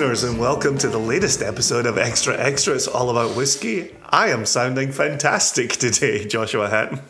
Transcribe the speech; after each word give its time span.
listeners, 0.00 0.24
and 0.24 0.40
welcome 0.40 0.78
to 0.78 0.88
the 0.88 0.96
latest 0.98 1.42
episode 1.42 1.84
of 1.84 1.98
Extra 1.98 2.34
Extra. 2.34 2.74
It's 2.74 2.88
all 2.88 3.10
about 3.10 3.36
whiskey. 3.36 3.94
I 4.08 4.30
am 4.30 4.46
sounding 4.46 4.92
fantastic 4.92 5.72
today, 5.72 6.24
Joshua 6.26 6.70
Hatton. 6.70 7.00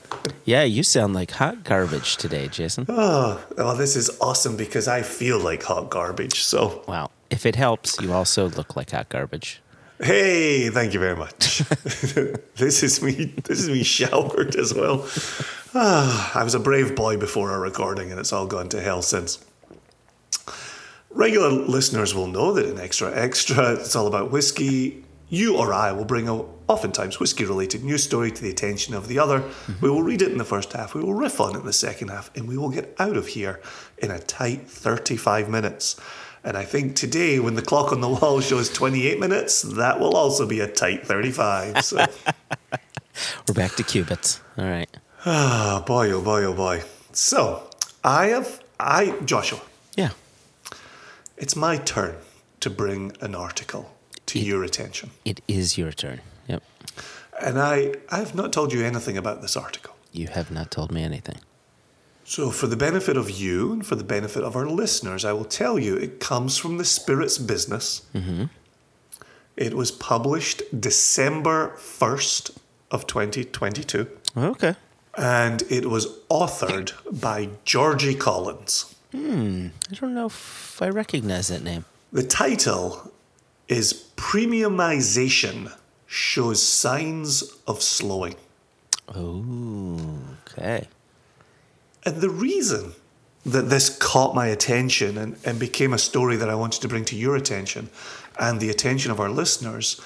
Yeah, 0.44 0.64
you 0.64 0.82
sound 0.82 1.14
like 1.14 1.30
hot 1.30 1.62
garbage 1.62 2.16
today, 2.16 2.48
Jason. 2.48 2.86
Oh, 2.88 3.40
well, 3.56 3.76
this 3.76 3.94
is 3.94 4.10
awesome 4.20 4.56
because 4.56 4.88
I 4.88 5.02
feel 5.02 5.38
like 5.38 5.62
hot 5.62 5.88
garbage. 5.88 6.42
So, 6.42 6.82
Wow. 6.88 7.12
If 7.30 7.46
it 7.46 7.54
helps, 7.54 8.00
you 8.00 8.12
also 8.12 8.48
look 8.48 8.74
like 8.74 8.90
hot 8.90 9.08
garbage. 9.08 9.62
hey, 10.02 10.68
thank 10.70 10.92
you 10.92 10.98
very 10.98 11.16
much. 11.16 11.58
this 12.56 12.82
is 12.82 13.00
me. 13.00 13.26
This 13.44 13.60
is 13.60 13.68
me 13.68 13.84
showered 13.84 14.56
as 14.56 14.74
well. 14.74 15.06
Ah, 15.76 16.32
I 16.34 16.42
was 16.42 16.56
a 16.56 16.60
brave 16.60 16.96
boy 16.96 17.18
before 17.18 17.52
our 17.52 17.60
recording, 17.60 18.10
and 18.10 18.18
it's 18.18 18.32
all 18.32 18.48
gone 18.48 18.68
to 18.70 18.80
hell 18.80 19.00
since. 19.00 19.38
Regular 21.10 21.50
listeners 21.50 22.14
will 22.14 22.28
know 22.28 22.52
that 22.52 22.66
in 22.66 22.78
Extra 22.78 23.14
Extra, 23.14 23.74
it's 23.74 23.96
all 23.96 24.06
about 24.06 24.30
whiskey. 24.30 25.04
You 25.28 25.56
or 25.56 25.72
I 25.72 25.92
will 25.92 26.04
bring 26.04 26.28
a 26.28 26.44
oftentimes 26.68 27.18
whiskey 27.18 27.44
related 27.44 27.82
news 27.84 28.02
story 28.04 28.30
to 28.30 28.42
the 28.42 28.50
attention 28.50 28.94
of 28.94 29.08
the 29.08 29.18
other. 29.18 29.42
We 29.80 29.90
will 29.90 30.02
read 30.02 30.22
it 30.22 30.30
in 30.30 30.38
the 30.38 30.44
first 30.44 30.72
half, 30.72 30.94
we 30.94 31.02
will 31.02 31.14
riff 31.14 31.40
on 31.40 31.56
it 31.56 31.60
in 31.60 31.66
the 31.66 31.72
second 31.72 32.08
half, 32.08 32.30
and 32.36 32.46
we 32.46 32.56
will 32.56 32.70
get 32.70 32.94
out 32.98 33.16
of 33.16 33.26
here 33.28 33.60
in 33.98 34.10
a 34.10 34.18
tight 34.20 34.68
35 34.68 35.48
minutes. 35.48 35.96
And 36.42 36.56
I 36.56 36.64
think 36.64 36.96
today, 36.96 37.38
when 37.38 37.54
the 37.54 37.62
clock 37.62 37.92
on 37.92 38.00
the 38.00 38.08
wall 38.08 38.40
shows 38.40 38.70
28 38.70 39.18
minutes, 39.20 39.62
that 39.62 40.00
will 40.00 40.16
also 40.16 40.46
be 40.46 40.60
a 40.60 40.68
tight 40.68 41.06
35. 41.06 41.84
So, 41.84 42.06
We're 43.48 43.54
back 43.54 43.74
to 43.76 43.82
cubits. 43.82 44.40
All 44.56 44.64
right. 44.64 44.88
ah, 45.26 45.82
boy, 45.86 46.10
oh 46.12 46.22
boy, 46.22 46.44
oh 46.44 46.54
boy. 46.54 46.82
So, 47.12 47.68
I 48.02 48.26
have, 48.28 48.62
I, 48.78 49.18
Joshua, 49.24 49.60
Yeah. 49.96 50.10
It's 51.40 51.56
my 51.56 51.76
turn 51.78 52.14
to 52.60 52.70
bring 52.70 53.12
an 53.20 53.34
article 53.34 53.84
to 54.26 54.38
your 54.38 54.62
attention. 54.64 55.10
It 55.24 55.40
is 55.48 55.76
your 55.78 55.92
turn. 55.92 56.20
Yep. 56.46 56.62
And 57.42 57.58
I, 57.58 57.94
I 58.10 58.18
have 58.18 58.34
not 58.34 58.52
told 58.52 58.72
you 58.72 58.84
anything 58.84 59.16
about 59.16 59.40
this 59.42 59.56
article. 59.56 59.94
You 60.12 60.28
have 60.28 60.50
not 60.50 60.70
told 60.70 60.92
me 60.92 61.02
anything. 61.02 61.38
So, 62.24 62.50
for 62.50 62.68
the 62.68 62.76
benefit 62.76 63.16
of 63.16 63.28
you 63.30 63.72
and 63.72 63.84
for 63.84 63.96
the 63.96 64.04
benefit 64.04 64.44
of 64.44 64.54
our 64.54 64.66
listeners, 64.66 65.24
I 65.24 65.32
will 65.32 65.44
tell 65.46 65.78
you 65.80 65.96
it 65.96 66.20
comes 66.20 66.56
from 66.58 66.78
the 66.78 66.84
Spirits 66.84 67.38
Business. 67.38 68.02
Mm-hmm. 68.14 68.44
It 69.56 69.74
was 69.74 69.90
published 69.90 70.62
December 70.80 71.72
1st 71.76 72.56
of 72.90 73.06
2022, 73.06 74.06
Okay. 74.36 74.74
and 75.16 75.62
it 75.68 75.86
was 75.86 76.06
authored 76.28 76.92
by 77.20 77.48
Georgie 77.64 78.14
Collins. 78.14 78.94
Hmm, 79.12 79.68
I 79.90 79.94
don't 79.94 80.14
know 80.14 80.26
if 80.26 80.80
I 80.80 80.88
recognize 80.88 81.48
that 81.48 81.62
name. 81.62 81.84
The 82.12 82.22
title 82.22 83.12
is 83.68 83.92
Premiumization 84.16 85.72
Shows 86.06 86.62
Signs 86.62 87.42
of 87.66 87.82
Slowing. 87.82 88.36
Oh, 89.14 90.18
okay. 90.48 90.88
And 92.04 92.16
the 92.20 92.30
reason 92.30 92.94
that 93.44 93.70
this 93.70 93.96
caught 93.96 94.34
my 94.34 94.46
attention 94.46 95.16
and, 95.16 95.36
and 95.44 95.58
became 95.58 95.92
a 95.92 95.98
story 95.98 96.36
that 96.36 96.50
I 96.50 96.54
wanted 96.54 96.82
to 96.82 96.88
bring 96.88 97.04
to 97.06 97.16
your 97.16 97.36
attention 97.36 97.90
and 98.38 98.60
the 98.60 98.70
attention 98.70 99.10
of 99.10 99.20
our 99.20 99.30
listeners 99.30 100.00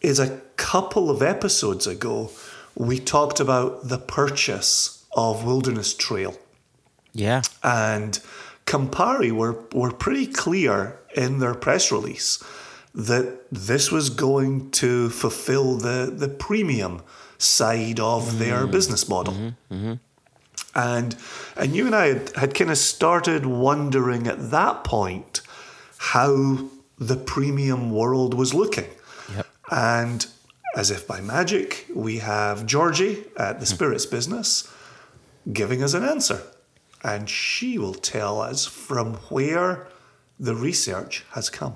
is 0.00 0.18
a 0.18 0.40
couple 0.56 1.10
of 1.10 1.22
episodes 1.22 1.86
ago, 1.86 2.30
we 2.74 2.98
talked 2.98 3.40
about 3.40 3.88
the 3.88 3.98
purchase 3.98 5.04
of 5.16 5.44
Wilderness 5.44 5.94
Trail. 5.94 6.36
Yeah. 7.16 7.42
And 7.62 8.18
Campari 8.66 9.32
were, 9.32 9.64
were 9.72 9.92
pretty 9.92 10.26
clear 10.26 10.98
in 11.14 11.38
their 11.38 11.54
press 11.54 11.90
release 11.90 12.42
that 12.94 13.38
this 13.50 13.92
was 13.92 14.10
going 14.10 14.70
to 14.72 15.10
fulfill 15.10 15.76
the, 15.76 16.12
the 16.14 16.28
premium 16.28 17.02
side 17.38 18.00
of 18.00 18.24
mm-hmm. 18.24 18.38
their 18.38 18.66
business 18.66 19.08
model. 19.08 19.34
Mm-hmm. 19.34 19.74
Mm-hmm. 19.74 19.92
And 20.74 21.16
and 21.56 21.74
you 21.74 21.86
and 21.86 21.94
I 21.94 22.08
had, 22.08 22.36
had 22.36 22.54
kind 22.54 22.70
of 22.70 22.76
started 22.76 23.46
wondering 23.46 24.26
at 24.26 24.50
that 24.50 24.84
point 24.84 25.40
how 25.96 26.68
the 26.98 27.16
premium 27.16 27.90
world 27.90 28.34
was 28.34 28.52
looking. 28.52 28.88
Yep. 29.34 29.46
And 29.70 30.26
as 30.74 30.90
if 30.90 31.06
by 31.06 31.22
magic, 31.22 31.86
we 31.94 32.18
have 32.18 32.66
Georgie 32.66 33.24
at 33.38 33.60
the 33.60 33.66
hmm. 33.66 33.74
spirits 33.74 34.04
business 34.04 34.70
giving 35.50 35.82
us 35.82 35.94
an 35.94 36.04
answer. 36.04 36.42
And 37.06 37.30
she 37.30 37.78
will 37.78 37.94
tell 37.94 38.40
us 38.40 38.66
from 38.66 39.14
where 39.30 39.86
the 40.40 40.56
research 40.56 41.24
has 41.30 41.48
come. 41.48 41.74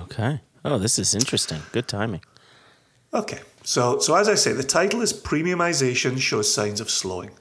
Okay. 0.00 0.42
Oh, 0.64 0.78
this 0.78 0.96
is 0.96 1.12
interesting. 1.12 1.62
Good 1.72 1.88
timing. 1.88 2.22
Okay, 3.12 3.40
so 3.64 3.98
so 3.98 4.14
as 4.14 4.28
I 4.28 4.36
say, 4.36 4.52
the 4.52 4.62
title 4.62 5.02
is 5.02 5.12
Premiumization 5.12 6.20
Shows 6.20 6.54
Signs 6.54 6.80
of 6.80 6.88
Slowing. 6.88 7.32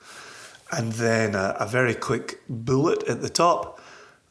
And 0.72 0.94
then 0.94 1.36
a, 1.36 1.56
a 1.60 1.68
very 1.68 1.94
quick 1.94 2.42
bullet 2.50 3.04
at 3.08 3.22
the 3.22 3.30
top. 3.30 3.80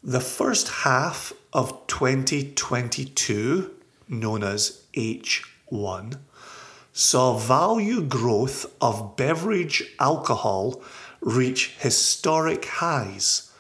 The 0.02 0.20
first 0.20 0.68
half 0.68 1.32
of 1.52 1.86
2022, 1.86 3.70
known 4.08 4.42
as 4.42 4.82
H1, 4.94 6.18
saw 6.92 7.38
value 7.38 8.02
growth 8.02 8.66
of 8.80 9.14
beverage 9.16 9.84
alcohol 10.00 10.82
reach 11.20 11.76
historic 11.78 12.64
highs, 12.64 13.52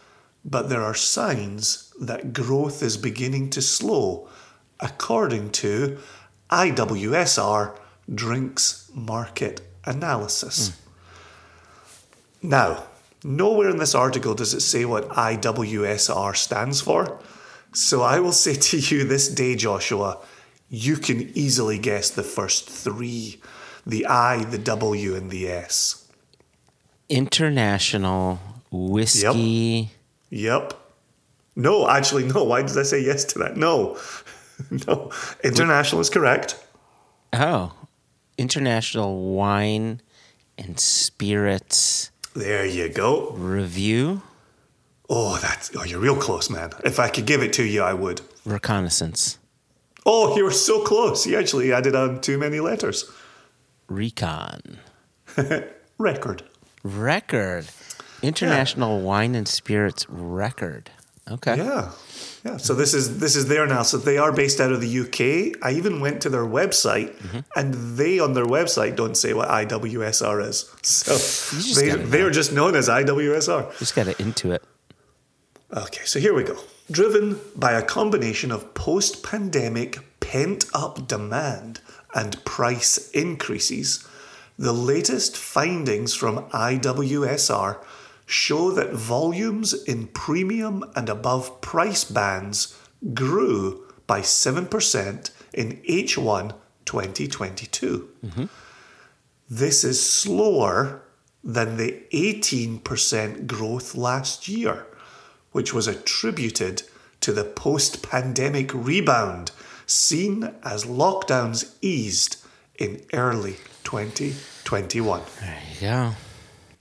but 0.44 0.68
there 0.68 0.82
are 0.82 0.94
signs 0.94 1.92
that 2.00 2.32
growth 2.32 2.82
is 2.82 2.96
beginning 2.96 3.50
to 3.50 3.62
slow, 3.62 4.28
according 4.80 5.50
to 5.50 5.98
IWSR 6.50 7.76
Drinks 8.14 8.90
Market 8.94 9.60
Analysis. 9.84 10.70
Hmm. 10.70 12.48
Now, 12.48 12.84
nowhere 13.24 13.68
in 13.68 13.78
this 13.78 13.94
article 13.94 14.34
does 14.34 14.54
it 14.54 14.60
say 14.60 14.84
what 14.84 15.08
IWSR 15.10 16.36
stands 16.36 16.80
for. 16.80 17.20
So 17.72 18.02
I 18.02 18.20
will 18.20 18.32
say 18.32 18.54
to 18.54 18.78
you 18.96 19.04
this 19.04 19.28
day, 19.28 19.56
Joshua, 19.56 20.18
you 20.70 20.96
can 20.96 21.36
easily 21.36 21.78
guess 21.78 22.10
the 22.10 22.22
first 22.22 22.68
three 22.68 23.40
the 23.86 24.04
I, 24.04 24.44
the 24.44 24.58
W, 24.58 25.16
and 25.16 25.30
the 25.30 25.48
S. 25.48 26.07
International 27.08 28.38
whiskey. 28.70 29.90
Yep. 30.30 30.74
No, 31.56 31.88
actually, 31.88 32.24
no. 32.24 32.44
Why 32.44 32.62
did 32.62 32.76
I 32.78 32.82
say 32.82 33.00
yes 33.00 33.24
to 33.26 33.38
that? 33.40 33.56
No. 33.56 33.98
no. 34.86 35.10
International 35.42 36.00
is 36.00 36.10
correct. 36.10 36.62
Oh, 37.32 37.74
International 38.36 39.34
Wine 39.34 40.00
and 40.56 40.78
Spirits 40.78 42.10
There 42.34 42.64
you 42.64 42.88
go. 42.88 43.30
Review 43.32 44.22
Oh, 45.10 45.38
that's 45.40 45.74
oh, 45.74 45.84
you're 45.84 46.00
real 46.00 46.16
close, 46.16 46.50
man. 46.50 46.70
If 46.84 46.98
I 46.98 47.08
could 47.08 47.24
give 47.24 47.42
it 47.42 47.52
to 47.54 47.64
you, 47.64 47.82
I 47.82 47.94
would. 47.94 48.20
Reconnaissance 48.44 49.38
Oh, 50.04 50.36
you 50.36 50.44
were 50.44 50.50
so 50.50 50.82
close. 50.82 51.26
You 51.26 51.38
actually 51.38 51.72
added 51.72 51.94
on 51.94 52.20
too 52.20 52.38
many 52.38 52.60
letters. 52.60 53.10
Recon 53.88 54.78
Record. 55.98 56.42
Record 56.82 57.66
International 58.22 59.00
Wine 59.00 59.34
and 59.34 59.46
Spirits 59.46 60.08
Record. 60.08 60.90
Okay. 61.30 61.56
Yeah. 61.56 61.92
Yeah. 62.44 62.56
So 62.56 62.74
this 62.74 62.94
is 62.94 63.18
this 63.18 63.36
is 63.36 63.46
their 63.46 63.68
So 63.84 63.98
They 63.98 64.18
are 64.18 64.32
based 64.32 64.60
out 64.60 64.72
of 64.72 64.80
the 64.80 65.00
UK. 65.00 65.62
I 65.62 65.72
even 65.76 66.00
went 66.00 66.22
to 66.22 66.28
their 66.28 66.44
website 66.44 67.14
mm-hmm. 67.16 67.40
and 67.56 67.74
they 67.96 68.18
on 68.18 68.32
their 68.32 68.46
website 68.46 68.96
don't 68.96 69.16
say 69.16 69.34
what 69.34 69.48
IWSR 69.48 70.46
is. 70.48 70.70
So 70.82 71.80
they, 71.80 71.90
they 71.90 72.22
are 72.22 72.30
just 72.30 72.52
known 72.52 72.74
as 72.74 72.88
IWSR. 72.88 73.78
Just 73.78 73.94
got 73.94 74.04
to 74.04 74.20
into 74.22 74.52
it. 74.52 74.62
Okay, 75.76 76.04
so 76.04 76.18
here 76.18 76.32
we 76.32 76.44
go. 76.44 76.56
Driven 76.90 77.38
by 77.54 77.72
a 77.72 77.82
combination 77.82 78.50
of 78.50 78.72
post 78.72 79.22
pandemic 79.22 79.98
pent 80.20 80.64
up 80.72 81.06
demand 81.06 81.80
and 82.14 82.42
price 82.46 83.10
increases, 83.10 84.06
the 84.58 84.72
latest 84.72 85.36
findings 85.36 86.14
from 86.14 86.48
IWSR 86.50 87.78
show 88.26 88.70
that 88.72 88.92
volumes 88.92 89.72
in 89.72 90.08
premium 90.08 90.84
and 90.96 91.08
above 91.08 91.60
price 91.60 92.04
bands 92.04 92.76
grew 93.14 93.86
by 94.06 94.20
7% 94.20 95.30
in 95.54 95.76
H1 95.88 96.54
2022. 96.84 98.08
Mm-hmm. 98.26 98.44
This 99.48 99.84
is 99.84 100.10
slower 100.10 101.02
than 101.44 101.76
the 101.76 102.02
18% 102.12 103.46
growth 103.46 103.94
last 103.94 104.48
year, 104.48 104.86
which 105.52 105.72
was 105.72 105.86
attributed 105.86 106.82
to 107.20 107.32
the 107.32 107.44
post 107.44 108.02
pandemic 108.02 108.72
rebound 108.74 109.52
seen 109.86 110.54
as 110.62 110.84
lockdowns 110.84 111.74
eased 111.80 112.44
in 112.78 113.02
early 113.12 113.56
2021. 113.88 115.22
There 115.40 115.62
you 115.72 115.80
go. 115.80 116.12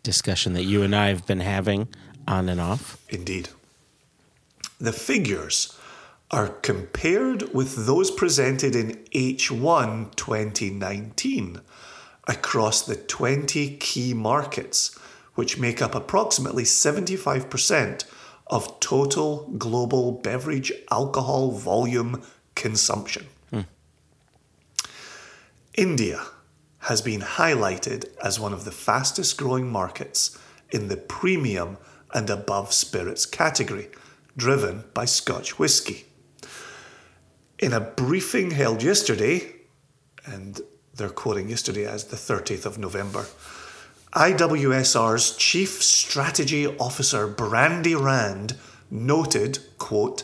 Discussion 0.03 0.51
that 0.55 0.65
you 0.65 0.83
and 0.83 0.93
I 0.93 1.07
have 1.07 1.25
been 1.25 1.39
having 1.39 1.87
on 2.27 2.49
and 2.49 2.59
off. 2.59 2.97
Indeed. 3.07 3.47
The 4.77 4.91
figures 4.91 5.79
are 6.31 6.49
compared 6.49 7.53
with 7.53 7.85
those 7.85 8.11
presented 8.11 8.75
in 8.75 8.97
H1 9.15 10.17
2019 10.17 11.61
across 12.27 12.81
the 12.85 12.97
20 12.97 13.77
key 13.77 14.13
markets, 14.13 14.93
which 15.35 15.57
make 15.57 15.81
up 15.81 15.95
approximately 15.95 16.63
75% 16.63 18.03
of 18.47 18.81
total 18.81 19.49
global 19.57 20.11
beverage 20.11 20.73
alcohol 20.91 21.51
volume 21.51 22.21
consumption. 22.55 23.27
Hmm. 23.49 23.61
India 25.73 26.21
has 26.87 27.01
been 27.01 27.19
highlighted 27.19 28.05
as 28.23 28.39
one 28.39 28.53
of 28.53 28.63
the 28.63 28.71
fastest 28.71 29.37
growing 29.37 29.69
markets 29.69 30.39
in 30.69 30.87
the 30.87 30.95
premium 30.95 31.77
and 32.13 32.29
above 32.29 32.71
spirits 32.71 33.25
category, 33.25 33.89
driven 34.37 34.85
by 34.93 35.03
Scotch 35.03 35.59
whisky. 35.59 36.05
In 37.59 37.73
a 37.73 37.81
briefing 37.81 38.51
held 38.51 38.81
yesterday, 38.81 39.53
and 40.25 40.61
they're 40.95 41.09
quoting 41.09 41.49
yesterday 41.49 41.85
as 41.85 42.05
the 42.05 42.15
30th 42.15 42.65
of 42.65 42.77
November, 42.77 43.25
IWSR's 44.13 45.35
Chief 45.35 45.83
Strategy 45.83 46.67
Officer 46.77 47.27
Brandy 47.27 47.95
Rand 47.95 48.55
noted, 48.89 49.59
quote, 49.77 50.23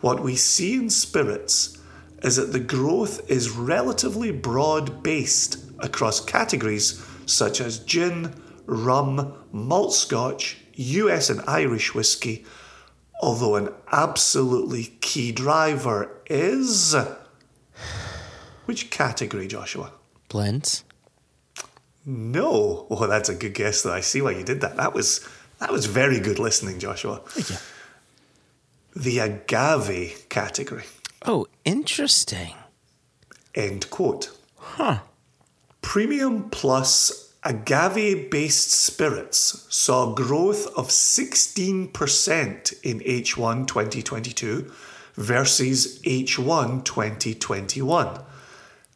what 0.00 0.20
we 0.20 0.36
see 0.36 0.76
in 0.76 0.88
spirits 0.88 1.76
is 2.22 2.36
that 2.36 2.52
the 2.52 2.60
growth 2.60 3.30
is 3.30 3.50
relatively 3.50 4.30
broad 4.30 5.02
based 5.02 5.71
across 5.82 6.24
categories 6.24 7.04
such 7.26 7.60
as 7.60 7.78
gin, 7.80 8.34
rum, 8.66 9.34
malt 9.52 9.94
scotch, 9.94 10.58
US 10.74 11.30
and 11.30 11.40
Irish 11.46 11.94
whiskey, 11.94 12.44
although 13.20 13.56
an 13.56 13.68
absolutely 13.90 14.96
key 15.00 15.32
driver 15.32 16.10
is. 16.26 16.96
Which 18.64 18.90
category, 18.90 19.46
Joshua? 19.46 19.92
Blends. 20.28 20.84
No. 22.04 22.86
Oh, 22.90 23.06
that's 23.06 23.28
a 23.28 23.34
good 23.34 23.54
guess. 23.54 23.82
Though 23.82 23.92
I 23.92 24.00
see 24.00 24.22
why 24.22 24.32
you 24.32 24.42
did 24.42 24.60
that. 24.60 24.76
That 24.76 24.94
was 24.94 25.26
that 25.58 25.70
was 25.70 25.86
very 25.86 26.18
good 26.18 26.38
listening, 26.38 26.78
Joshua. 26.78 27.20
Thank 27.26 27.50
you. 27.50 27.56
The 28.94 29.18
agave 29.20 30.28
category. 30.28 30.84
Oh, 31.24 31.46
interesting. 31.64 32.54
End 33.54 33.88
quote. 33.90 34.30
Huh. 34.56 35.00
Premium 35.82 36.48
plus 36.48 37.34
agave 37.44 38.30
based 38.30 38.70
spirits 38.70 39.66
saw 39.68 40.14
growth 40.14 40.66
of 40.76 40.88
16% 40.88 42.82
in 42.82 43.00
H1 43.00 43.66
2022 43.66 44.72
versus 45.14 46.00
H1 46.02 46.84
2021. 46.84 48.20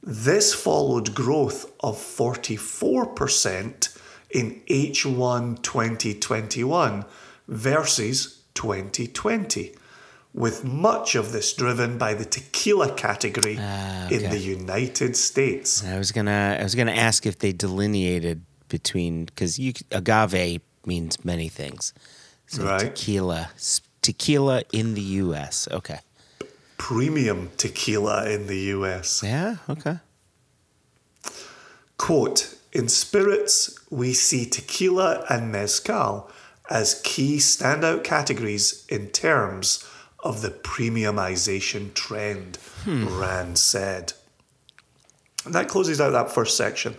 This 0.02 0.54
followed 0.54 1.14
growth 1.14 1.72
of 1.80 1.96
44% 1.96 3.98
in 4.30 4.60
H1 4.68 5.62
2021 5.62 7.04
versus 7.48 8.42
2020, 8.54 9.74
with 10.36 10.62
much 10.64 11.14
of 11.14 11.32
this 11.32 11.52
driven 11.54 11.96
by 11.96 12.12
the 12.12 12.24
tequila 12.24 12.92
category 12.94 13.56
Ah, 13.58 14.08
in 14.10 14.30
the 14.30 14.38
United 14.38 15.16
States. 15.16 15.82
I 15.82 15.96
was 15.98 16.12
gonna 16.12 16.58
I 16.60 16.62
was 16.62 16.74
gonna 16.74 16.92
ask 16.92 17.24
if 17.26 17.38
they 17.38 17.52
delineated 17.52 18.42
between 18.68 19.24
because 19.24 19.58
agave 19.90 20.60
means 20.84 21.24
many 21.24 21.48
things. 21.48 21.94
So 22.46 22.64
Right. 22.64 22.94
Tequila, 22.94 23.50
tequila 24.02 24.62
in 24.72 24.94
the 24.94 25.02
U.S. 25.24 25.66
Okay. 25.72 26.00
Premium 26.76 27.50
tequila 27.56 28.28
in 28.30 28.46
the 28.46 28.58
US. 28.76 29.22
Yeah. 29.24 29.56
Okay. 29.68 29.96
Quote 31.96 32.54
In 32.72 32.88
spirits, 32.88 33.74
we 33.90 34.12
see 34.12 34.44
tequila 34.44 35.24
and 35.30 35.50
mezcal 35.50 36.30
as 36.68 37.00
key 37.02 37.38
standout 37.38 38.04
categories 38.04 38.84
in 38.90 39.08
terms 39.08 39.82
of 40.26 40.42
the 40.42 40.50
premiumization 40.50 41.94
trend, 41.94 42.58
Rand 42.86 43.58
said. 43.58 44.12
And 45.44 45.54
that 45.54 45.68
closes 45.68 46.00
out 46.00 46.10
that 46.10 46.30
first 46.30 46.56
section. 46.56 46.96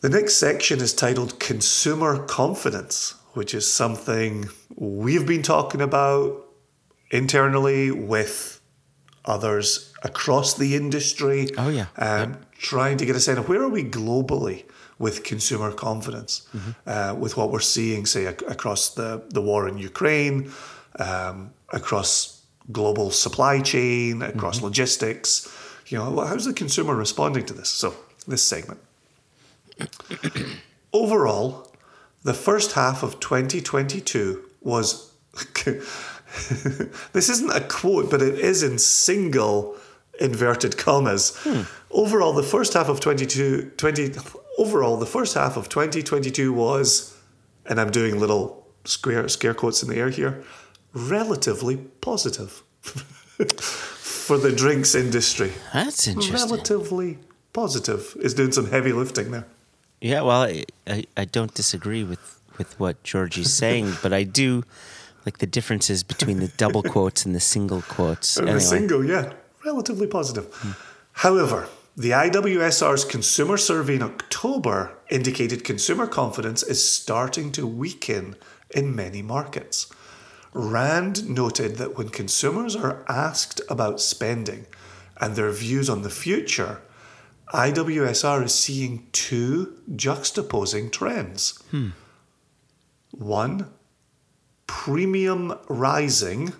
The 0.00 0.08
next 0.08 0.36
section 0.36 0.80
is 0.80 0.94
titled 0.94 1.38
Consumer 1.40 2.24
Confidence, 2.26 3.14
which 3.32 3.54
is 3.54 3.70
something 3.70 4.48
we've 4.76 5.26
been 5.26 5.42
talking 5.42 5.80
about 5.80 6.46
internally 7.10 7.90
with 7.90 8.60
others 9.24 9.92
across 10.02 10.54
the 10.54 10.74
industry. 10.74 11.48
Oh, 11.58 11.68
yeah. 11.68 11.86
Um, 11.96 12.38
Trying 12.58 12.98
to 12.98 13.06
get 13.06 13.16
a 13.16 13.20
sense 13.20 13.38
of 13.38 13.48
where 13.48 13.62
are 13.62 13.70
we 13.70 13.82
globally 13.84 14.64
with 14.98 15.24
consumer 15.24 15.72
confidence, 15.72 16.46
uh, 16.86 17.16
with 17.18 17.34
what 17.38 17.50
we're 17.50 17.58
seeing, 17.60 18.04
say, 18.04 18.26
ac- 18.26 18.44
across 18.48 18.90
the, 18.94 19.22
the 19.30 19.40
war 19.40 19.66
in 19.66 19.78
Ukraine, 19.78 20.52
um, 20.98 21.52
across 21.72 22.42
global 22.72 23.10
supply 23.10 23.60
chain, 23.60 24.22
across 24.22 24.62
logistics. 24.62 25.48
You 25.86 25.98
know, 25.98 26.24
how's 26.24 26.44
the 26.44 26.52
consumer 26.52 26.94
responding 26.94 27.44
to 27.46 27.54
this? 27.54 27.68
So, 27.68 27.94
this 28.26 28.42
segment. 28.42 28.80
Overall, 30.92 31.72
the 32.22 32.34
first 32.34 32.72
half 32.72 33.02
of 33.02 33.20
2022 33.20 34.44
was. 34.60 35.12
this 37.12 37.28
isn't 37.28 37.50
a 37.50 37.60
quote, 37.60 38.10
but 38.10 38.20
it 38.20 38.38
is 38.38 38.62
in 38.62 38.78
single 38.78 39.76
inverted 40.20 40.76
commas. 40.76 41.36
Overall, 41.90 42.32
the 42.32 42.42
first 42.42 42.74
half 42.74 42.88
of 42.88 43.00
22, 43.00 43.72
20, 43.76 44.12
overall, 44.58 44.96
the 44.96 45.06
first 45.06 45.34
half 45.34 45.56
of 45.56 45.68
2022 45.68 46.52
was, 46.52 47.16
and 47.66 47.80
I'm 47.80 47.90
doing 47.90 48.20
little 48.20 48.66
square 48.84 49.28
scare 49.28 49.54
quotes 49.54 49.82
in 49.82 49.88
the 49.88 49.96
air 49.96 50.10
here, 50.10 50.44
relatively 50.92 51.76
positive 51.76 52.62
for 52.82 54.38
the 54.38 54.52
drinks 54.52 54.94
industry. 54.94 55.52
That's 55.72 56.06
interesting. 56.06 56.50
Relatively 56.50 57.18
positive 57.52 58.16
is 58.20 58.34
doing 58.34 58.52
some 58.52 58.70
heavy 58.70 58.92
lifting 58.92 59.30
there. 59.30 59.46
Yeah, 60.00 60.22
well, 60.22 60.42
I, 60.42 60.64
I, 60.86 61.04
I 61.16 61.24
don't 61.24 61.52
disagree 61.54 62.04
with, 62.04 62.40
with 62.58 62.78
what 62.80 63.02
Georgie's 63.02 63.52
saying, 63.52 63.94
but 64.02 64.12
I 64.12 64.24
do 64.24 64.64
like 65.26 65.38
the 65.38 65.46
differences 65.46 66.02
between 66.02 66.40
the 66.40 66.48
double 66.48 66.82
quotes 66.82 67.26
and 67.26 67.34
the 67.34 67.40
single 67.40 67.82
quotes. 67.82 68.38
Anyway, 68.38 68.54
The 68.54 68.60
single, 68.60 69.04
yeah, 69.04 69.32
relatively 69.64 70.06
positive. 70.06 70.46
However, 71.12 71.68
the 71.96 72.10
IWSR's 72.10 73.04
consumer 73.04 73.58
survey 73.58 73.96
in 73.96 74.02
October 74.02 74.96
indicated 75.10 75.64
consumer 75.64 76.06
confidence 76.06 76.62
is 76.62 76.88
starting 76.88 77.52
to 77.52 77.66
weaken 77.66 78.36
in 78.70 78.96
many 78.96 79.20
markets. 79.20 79.92
Rand 80.52 81.28
noted 81.28 81.76
that 81.76 81.96
when 81.96 82.08
consumers 82.08 82.74
are 82.74 83.04
asked 83.08 83.60
about 83.68 84.00
spending 84.00 84.66
and 85.20 85.36
their 85.36 85.50
views 85.50 85.88
on 85.88 86.02
the 86.02 86.10
future, 86.10 86.82
IWSR 87.52 88.44
is 88.44 88.54
seeing 88.54 89.06
two 89.12 89.78
juxtaposing 89.90 90.90
trends. 90.90 91.58
Hmm. 91.70 91.90
One, 93.12 93.70
premium 94.66 95.58
rising 95.68 96.52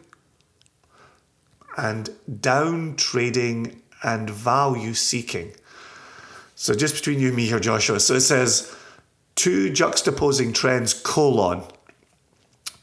and 1.77 2.11
down 2.41 2.97
trading 2.97 3.83
and 4.03 4.29
value 4.29 4.95
seeking. 4.95 5.53
So 6.55 6.75
just 6.75 6.95
between 6.95 7.21
you 7.21 7.29
and 7.29 7.37
me 7.37 7.47
here, 7.47 7.61
Joshua. 7.61 8.01
So 8.01 8.15
it 8.15 8.21
says 8.21 8.75
two 9.35 9.71
juxtaposing 9.71 10.55
trends 10.55 10.93
colon 10.93 11.63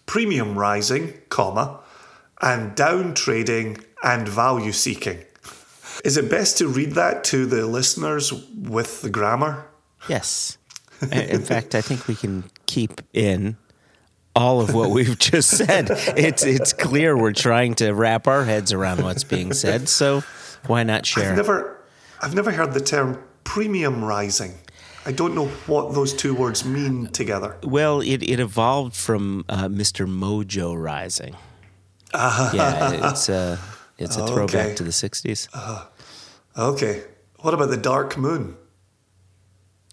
premium 0.08 0.58
rising, 0.58 1.14
comma, 1.30 1.80
and 2.42 2.76
down 2.76 3.14
trading 3.14 3.78
and 4.04 4.28
value 4.28 4.72
seeking. 4.72 5.24
Is 6.04 6.18
it 6.18 6.30
best 6.30 6.58
to 6.58 6.68
read 6.68 6.94
that 6.94 7.24
to 7.26 7.46
the 7.46 7.68
listeners 7.68 8.34
with 8.56 9.02
the 9.02 9.10
grammar? 9.10 9.68
yes. 10.10 10.58
in 11.12 11.42
fact, 11.42 11.76
I 11.76 11.82
think 11.82 12.08
we 12.08 12.16
can 12.16 12.44
keep 12.66 13.02
in 13.14 13.58
all 14.36 14.62
of 14.62 14.74
what 14.74 14.90
we've 14.90 15.18
just 15.20 15.50
said. 15.50 15.88
It's 15.90 16.44
it's 16.44 16.74
clear 16.74 17.18
we're 17.18 17.34
trying 17.34 17.76
to 17.76 17.92
wrap 17.92 18.28
our 18.28 18.46
heads 18.46 18.74
around 18.74 19.04
what's 19.04 19.24
being 19.24 19.54
said. 19.54 19.90
So 19.90 20.24
why 20.68 20.84
not 20.84 21.06
share? 21.06 21.32
I've 21.32 21.38
never 21.38 21.84
I've 22.22 22.36
never 22.36 22.52
heard 22.52 22.74
the 22.74 22.82
term 22.82 23.22
premium 23.44 24.04
rising. 24.04 24.56
I 25.08 25.12
don't 25.14 25.34
know 25.34 25.48
what 25.68 25.94
those 25.94 26.14
two 26.14 26.36
words 26.36 26.66
mean 26.66 27.08
together. 27.08 27.56
Well, 27.64 28.02
it, 28.02 28.22
it 28.24 28.40
evolved 28.40 28.94
from 28.96 29.46
uh, 29.48 29.68
Mr. 29.70 30.06
Mojo 30.06 30.76
Rising. 30.76 31.36
yeah, 32.14 33.10
it's 33.12 33.30
a 33.30 33.58
it's 33.98 34.18
a 34.18 34.24
Okay. 34.24 34.34
throwback 34.34 34.76
to 34.78 34.84
the 34.84 34.92
'60s. 34.92 35.48
Uh, 35.54 35.86
Okay. 36.58 37.04
What 37.40 37.54
about 37.54 37.70
the 37.70 37.78
dark 37.78 38.18
moon? 38.18 38.58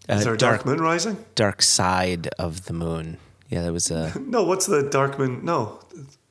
Is 0.09 0.21
Uh, 0.21 0.23
there 0.23 0.33
a 0.33 0.37
dark, 0.37 0.65
moon 0.65 0.79
rising? 0.81 1.17
dark 1.35 1.61
side 1.61 2.27
of 2.39 2.65
the 2.65 2.73
moon. 2.73 3.17
Yeah, 3.49 3.61
that 3.63 3.71
was 3.73 3.91
a 3.91 4.11
No, 4.19 4.43
what's 4.43 4.65
the 4.65 4.81
dark 4.83 5.17
moon? 5.19 5.39
No. 5.45 5.79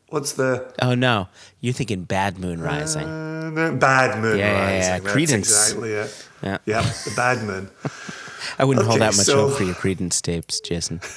What's 0.08 0.32
the 0.32 0.72
Oh 0.82 0.94
no, 0.94 1.28
you're 1.60 1.72
thinking 1.74 2.04
Bad 2.04 2.38
Moon 2.38 2.60
Rising. 2.60 3.06
uh, 3.08 3.72
Bad 3.78 4.20
Moon 4.20 4.38
Yeah, 4.38 4.46
yeah, 4.46 4.70
yeah, 4.70 4.90
Rising? 4.90 5.04
That's 5.04 5.14
Creedence. 5.16 5.38
exactly 5.38 5.92
it. 5.92 6.28
Yeah. 6.42 6.58
Yeah, 6.66 6.82
the 6.82 7.12
Bad 7.16 7.42
Moon. 7.44 7.70
I 8.58 8.64
wouldn't 8.64 8.86
hold 8.86 9.00
that 9.00 9.16
much 9.16 9.26
so- 9.26 9.48
hope 9.48 9.58
for 9.58 9.64
your 9.64 9.74
Creedence 9.74 10.20
tapes, 10.22 10.60
Jason. 10.60 11.00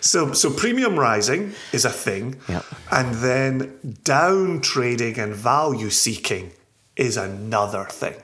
So, 0.00 0.32
so 0.32 0.50
premium 0.50 0.98
rising 0.98 1.52
is 1.72 1.84
a 1.84 1.90
thing, 1.90 2.40
Yeah. 2.48 2.62
and 2.90 3.14
then 3.16 3.78
down 4.04 4.60
trading 4.62 5.18
and 5.18 5.34
value 5.34 5.90
seeking 5.90 6.52
is 6.96 7.16
another 7.16 7.84
thing. 7.84 8.14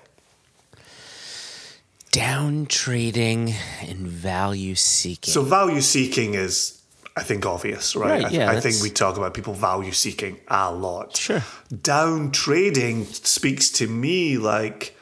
Down 2.11 2.67
trading 2.67 3.55
and 3.83 4.07
value 4.09 4.75
seeking. 4.75 5.33
So, 5.33 5.43
value 5.43 5.81
seeking 5.83 6.35
is, 6.35 6.81
I 7.17 7.23
think, 7.23 7.45
obvious, 7.45 7.95
right? 7.95 8.23
Right, 8.23 8.33
I, 8.33 8.37
yeah, 8.37 8.51
I 8.51 8.61
think 8.61 8.83
we 8.83 8.91
talk 8.91 9.17
about 9.19 9.35
people 9.35 9.53
value 9.55 9.93
seeking 9.93 10.39
a 10.49 10.73
lot. 10.73 11.17
Sure. 11.17 11.43
Down 11.83 12.31
trading 12.31 13.05
speaks 13.05 13.69
to 13.73 13.87
me 13.87 14.39
like 14.39 14.97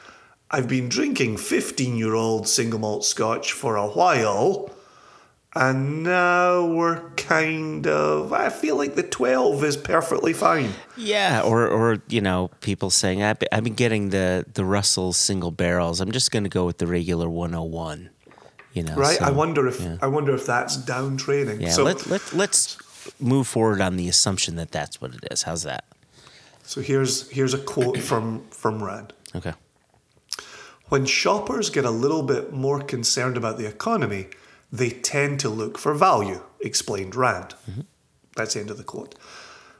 I've 0.49 0.67
been 0.67 0.89
drinking 0.89 1.37
15 1.37 1.97
year 1.97 2.13
old 2.13 2.47
single 2.47 2.79
malt 2.79 3.05
scotch 3.05 3.51
for 3.51 3.75
a 3.75 3.87
while. 3.87 4.69
And 5.55 6.03
now 6.03 6.67
we're 6.67 7.09
kind 7.11 7.87
of. 7.87 8.31
I 8.31 8.49
feel 8.49 8.75
like 8.75 8.93
the 8.93 9.01
12 9.01 9.63
is 9.63 9.75
perfectly 9.75 10.31
fine. 10.31 10.71
Yeah, 10.95 11.41
or 11.41 11.67
or 11.67 11.97
you 12.09 12.21
know, 12.21 12.51
people 12.61 12.91
saying 12.91 13.23
I've 13.23 13.39
been, 13.39 13.49
I've 13.51 13.63
been 13.63 13.73
getting 13.73 14.09
the 14.09 14.45
the 14.53 14.63
Russell 14.63 15.13
single 15.13 15.49
barrels. 15.49 15.99
I'm 15.99 16.11
just 16.11 16.29
going 16.29 16.43
to 16.43 16.49
go 16.49 16.65
with 16.65 16.77
the 16.77 16.85
regular 16.85 17.27
101. 17.27 18.11
You 18.73 18.83
know, 18.83 18.95
right? 18.95 19.17
so, 19.17 19.25
I 19.25 19.31
wonder 19.31 19.67
if 19.67 19.81
I 20.03 20.05
wonder 20.05 20.35
if 20.35 20.45
that's 20.45 20.77
down 20.77 21.17
training. 21.17 21.61
Yeah, 21.61 21.69
so, 21.69 21.83
let 21.83 22.05
let 22.05 22.33
let's 22.33 22.77
move 23.19 23.47
forward 23.47 23.81
on 23.81 23.95
the 23.95 24.07
assumption 24.07 24.57
that 24.57 24.71
that's 24.71 25.01
what 25.01 25.15
it 25.15 25.23
is. 25.31 25.43
How's 25.43 25.63
that? 25.63 25.85
so 26.67 26.81
here's 26.81 27.29
here's 27.29 27.53
a 27.53 27.57
quote 27.57 27.97
from 27.97 28.43
from 28.49 28.83
Rand. 28.83 29.13
Okay. 29.33 29.53
When 30.89 31.05
shoppers 31.05 31.69
get 31.69 31.83
a 31.83 31.91
little 31.91 32.23
bit 32.23 32.53
more 32.53 32.81
concerned 32.81 33.35
about 33.35 33.57
the 33.57 33.67
economy, 33.67 34.27
they 34.71 34.89
tend 34.89 35.39
to 35.41 35.49
look 35.49 35.77
for 35.77 35.93
value, 35.93 36.41
explained 36.61 37.13
Rand. 37.13 37.55
Mm-hmm. 37.69 37.81
That's 38.37 38.53
the 38.53 38.61
end 38.61 38.69
of 38.69 38.77
the 38.77 38.83
quote. 38.83 39.15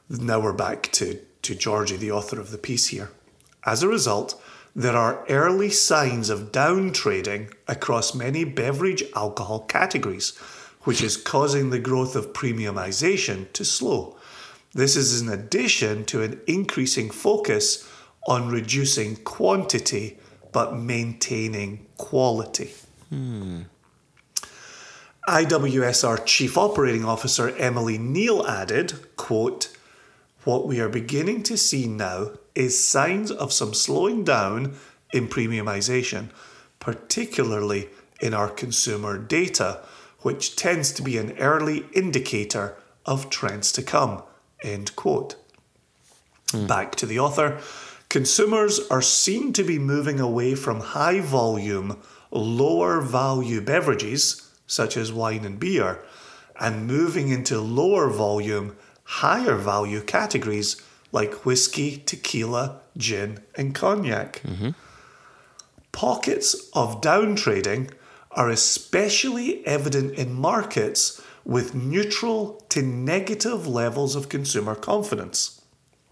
Now 0.09 0.39
we're 0.39 0.51
back 0.51 0.91
to, 0.93 1.19
to 1.43 1.55
Georgie, 1.55 1.95
the 1.95 2.11
author 2.11 2.41
of 2.41 2.51
the 2.51 2.57
piece 2.57 2.87
here. 2.87 3.11
As 3.65 3.83
a 3.83 3.87
result, 3.87 4.41
there 4.75 4.97
are 4.97 5.25
early 5.29 5.69
signs 5.69 6.29
of 6.29 6.51
down 6.51 6.91
trading 6.91 7.51
across 7.67 8.13
many 8.13 8.43
beverage 8.43 9.03
alcohol 9.15 9.61
categories, 9.61 10.37
which 10.81 11.01
is 11.01 11.15
causing 11.15 11.69
the 11.69 11.79
growth 11.79 12.15
of 12.15 12.33
premiumization 12.33 13.51
to 13.53 13.63
slow. 13.63 14.17
This 14.73 14.95
is 14.97 15.21
in 15.21 15.29
addition 15.29 16.03
to 16.05 16.21
an 16.21 16.41
increasing 16.47 17.09
focus 17.09 17.89
on 18.27 18.49
reducing 18.49 19.15
quantity 19.15 20.19
but 20.51 20.77
maintaining 20.77 21.85
quality. 21.97 22.71
IWSR 25.27 26.25
Chief 26.25 26.57
Operating 26.57 27.03
Officer 27.03 27.55
Emily 27.57 27.97
Neill 27.97 28.47
added, 28.47 29.15
quote, 29.17 29.75
What 30.45 30.65
we 30.65 30.79
are 30.79 30.89
beginning 30.89 31.43
to 31.43 31.57
see 31.57 31.85
now 31.85 32.31
is 32.55 32.87
signs 32.87 33.29
of 33.29 33.51
some 33.51 33.73
slowing 33.73 34.23
down 34.23 34.75
in 35.13 35.27
premiumization, 35.27 36.29
particularly 36.79 37.89
in 38.21 38.33
our 38.33 38.49
consumer 38.49 39.17
data, 39.17 39.81
which 40.21 40.55
tends 40.55 40.91
to 40.93 41.01
be 41.01 41.17
an 41.17 41.37
early 41.37 41.85
indicator 41.93 42.75
of 43.05 43.29
trends 43.29 43.71
to 43.73 43.83
come. 43.83 44.23
End 44.63 44.95
quote. 44.95 45.35
Hmm. 46.51 46.67
Back 46.67 46.95
to 46.95 47.05
the 47.05 47.19
author. 47.19 47.59
Consumers 48.09 48.79
are 48.89 49.01
seen 49.01 49.51
to 49.53 49.63
be 49.63 49.77
moving 49.77 50.19
away 50.19 50.55
from 50.55 50.79
high 50.79 51.19
volume, 51.19 52.01
lower 52.31 53.01
value 53.01 53.59
beverages, 53.61 54.49
such 54.65 54.95
as 54.95 55.11
wine 55.11 55.43
and 55.43 55.59
beer, 55.59 56.03
and 56.59 56.87
moving 56.87 57.29
into 57.29 57.59
lower 57.59 58.09
volume, 58.09 58.75
higher 59.03 59.55
value 59.55 60.01
categories 60.01 60.81
like 61.11 61.45
whiskey, 61.45 62.01
tequila, 62.05 62.79
gin, 62.95 63.39
and 63.55 63.75
cognac. 63.75 64.41
Mm-hmm. 64.43 64.69
Pockets 65.91 66.69
of 66.73 67.01
downtrading 67.01 67.91
are 68.31 68.49
especially 68.49 69.65
evident 69.65 70.13
in 70.13 70.33
markets 70.33 71.21
with 71.43 71.73
neutral 71.73 72.63
to 72.69 72.81
negative 72.81 73.67
levels 73.67 74.15
of 74.15 74.29
consumer 74.29 74.75
confidence. 74.75 75.61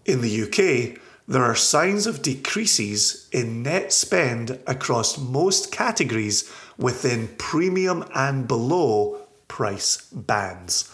In 0.04 0.22
the 0.22 0.42
UK, 0.42 0.98
there 1.28 1.42
are 1.42 1.56
signs 1.56 2.06
of 2.06 2.22
decreases 2.22 3.28
in 3.32 3.62
net 3.62 3.92
spend 3.92 4.60
across 4.66 5.18
most 5.18 5.72
categories 5.72 6.52
within 6.78 7.28
premium 7.36 8.04
and 8.14 8.46
below 8.46 9.20
price 9.48 10.08
bands. 10.12 10.92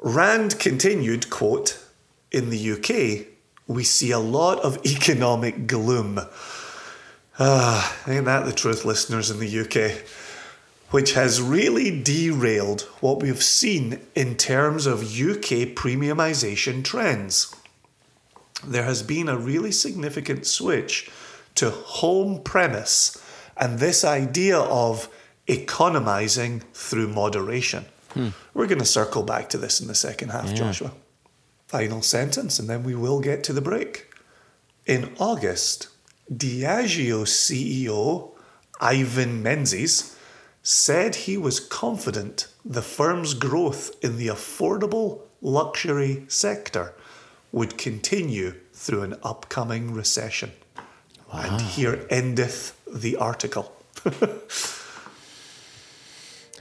Rand 0.00 0.60
continued, 0.60 1.30
quote, 1.30 1.84
in 2.30 2.50
the 2.50 2.72
UK, 2.72 3.26
we 3.66 3.82
see 3.82 4.12
a 4.12 4.18
lot 4.18 4.60
of 4.60 4.84
economic 4.86 5.66
gloom. 5.66 6.20
Ah, 7.40 7.96
ain't 8.06 8.26
that 8.26 8.46
the 8.46 8.52
truth, 8.52 8.84
listeners 8.84 9.30
in 9.30 9.40
the 9.40 9.60
UK? 9.60 10.02
Which 10.90 11.12
has 11.14 11.42
really 11.42 12.02
derailed 12.02 12.82
what 13.00 13.20
we've 13.20 13.42
seen 13.42 14.00
in 14.14 14.36
terms 14.36 14.86
of 14.86 15.02
UK 15.02 15.74
premiumisation 15.74 16.82
trends. 16.82 17.54
There 18.66 18.84
has 18.84 19.02
been 19.02 19.28
a 19.28 19.36
really 19.36 19.72
significant 19.72 20.46
switch 20.46 21.10
to 21.56 21.70
home 21.70 22.42
premise 22.42 23.22
and 23.56 23.78
this 23.78 24.04
idea 24.04 24.58
of 24.58 25.08
economising 25.46 26.62
through 26.72 27.08
moderation. 27.08 27.86
Hmm. 28.14 28.28
We're 28.54 28.66
going 28.66 28.78
to 28.78 28.84
circle 28.84 29.22
back 29.22 29.48
to 29.50 29.58
this 29.58 29.80
in 29.80 29.88
the 29.88 29.94
second 29.94 30.30
half, 30.30 30.54
Joshua. 30.54 30.92
Final 31.66 32.02
sentence, 32.02 32.58
and 32.58 32.68
then 32.68 32.82
we 32.82 32.94
will 32.94 33.20
get 33.20 33.44
to 33.44 33.52
the 33.52 33.60
break. 33.60 34.06
In 34.86 35.14
August, 35.18 35.88
Diageo 36.32 37.24
CEO 37.24 38.32
Ivan 38.80 39.42
Menezes 39.42 40.16
said 40.62 41.14
he 41.14 41.36
was 41.36 41.60
confident 41.60 42.48
the 42.64 42.82
firm's 42.82 43.34
growth 43.34 43.92
in 44.02 44.16
the 44.16 44.28
affordable 44.28 45.22
luxury 45.40 46.24
sector 46.28 46.94
would 47.52 47.78
continue 47.78 48.54
through 48.72 49.02
an 49.02 49.16
upcoming 49.22 49.92
recession. 49.94 50.52
And 51.32 51.60
here 51.60 52.06
endeth 52.10 52.80
the 52.86 53.16
article. 53.16 53.72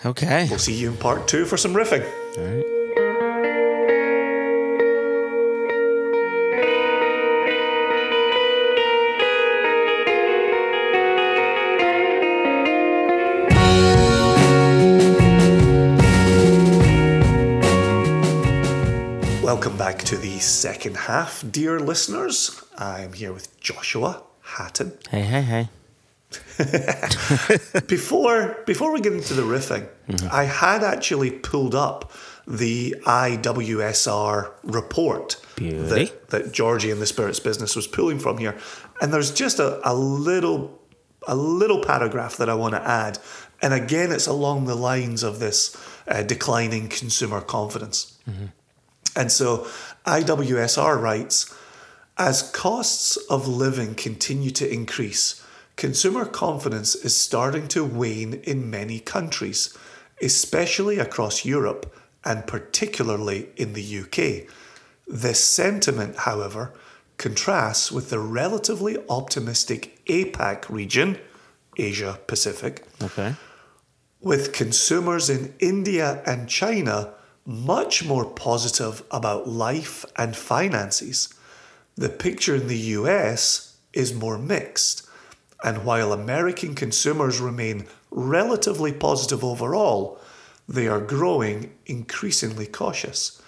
Okay. 0.05 0.45
We'll 0.49 0.59
see 0.59 0.75
you 0.75 0.91
in 0.91 0.97
part 0.97 1.27
two 1.27 1.45
for 1.45 1.57
some 1.57 1.73
riffing. 1.73 2.07
All 2.37 2.43
right. 2.43 2.76
Welcome 19.47 19.77
back 19.77 19.99
to 19.99 20.17
the 20.17 20.39
second 20.39 20.97
half, 20.97 21.41
dear 21.49 21.79
listeners. 21.79 22.61
I'm 22.77 23.13
here 23.13 23.31
with 23.31 23.57
Joshua 23.61 24.21
Hatton. 24.41 24.91
Hey, 25.09 25.21
hey, 25.21 25.41
hey. 25.41 25.69
Before 27.87 28.57
before 28.65 28.91
we 28.91 28.99
get 28.99 29.13
into 29.13 29.33
the 29.35 29.43
riffing, 29.43 29.87
I 30.29 30.43
had 30.43 30.83
actually 30.83 31.31
pulled 31.31 31.75
up 31.75 32.11
the 32.45 32.95
IWSR 33.05 34.51
report 34.63 35.41
Beauty. 35.55 35.77
that, 35.77 36.27
that 36.27 36.51
Georgie 36.51 36.91
and 36.91 37.01
the 37.01 37.05
Spirits 37.05 37.39
Business 37.39 37.73
was 37.73 37.87
pulling 37.87 38.19
from 38.19 38.39
here. 38.39 38.57
And 39.01 39.13
there's 39.13 39.31
just 39.33 39.59
a, 39.59 39.79
a 39.89 39.95
little 39.95 40.77
a 41.25 41.37
little 41.37 41.81
paragraph 41.81 42.35
that 42.35 42.49
I 42.49 42.53
want 42.53 42.73
to 42.73 42.85
add. 42.85 43.17
And 43.61 43.73
again, 43.73 44.11
it's 44.11 44.27
along 44.27 44.65
the 44.65 44.75
lines 44.75 45.23
of 45.23 45.39
this 45.39 45.73
uh, 46.05 46.23
declining 46.23 46.89
consumer 46.89 47.39
confidence. 47.39 48.19
And 49.17 49.31
so 49.31 49.67
IWSR 50.05 51.01
writes 51.01 51.51
As 52.17 52.43
costs 52.51 53.17
of 53.29 53.47
living 53.47 53.95
continue 53.95 54.51
to 54.51 54.71
increase, 54.71 55.43
consumer 55.75 56.23
confidence 56.25 56.93
is 56.93 57.17
starting 57.17 57.67
to 57.69 57.83
wane 57.83 58.35
in 58.43 58.69
many 58.69 58.99
countries, 58.99 59.75
especially 60.21 60.99
across 60.99 61.43
Europe 61.45 61.93
and 62.23 62.45
particularly 62.45 63.49
in 63.57 63.73
the 63.73 63.99
UK. 64.01 64.47
This 65.07 65.43
sentiment, 65.43 66.17
however, 66.17 66.73
contrasts 67.17 67.91
with 67.91 68.11
the 68.11 68.19
relatively 68.19 68.97
optimistic 69.09 69.99
APAC 70.05 70.69
region, 70.69 71.17
Asia 71.77 72.19
Pacific, 72.27 72.85
Okay. 73.01 73.33
with 74.21 74.53
consumers 74.53 75.29
in 75.29 75.53
India 75.59 76.21
and 76.25 76.47
China 76.49 77.13
much 77.47 78.03
more 78.03 78.25
positive 78.25 79.01
about 79.09 79.47
life 79.47 80.05
and 80.17 80.35
finances. 80.35 81.33
The 81.95 82.09
picture 82.09 82.55
in 82.55 82.67
the 82.67 82.77
US 82.77 83.77
is 83.93 84.13
more 84.13 84.37
mixed. 84.37 85.07
And 85.63 85.85
while 85.85 86.11
American 86.11 86.75
consumers 86.75 87.39
remain 87.39 87.87
relatively 88.11 88.91
positive 88.91 89.43
overall, 89.43 90.19
they 90.67 90.89
are 90.89 90.99
growing 90.99 91.73
increasingly 91.85 92.67
cautious. 92.67 93.41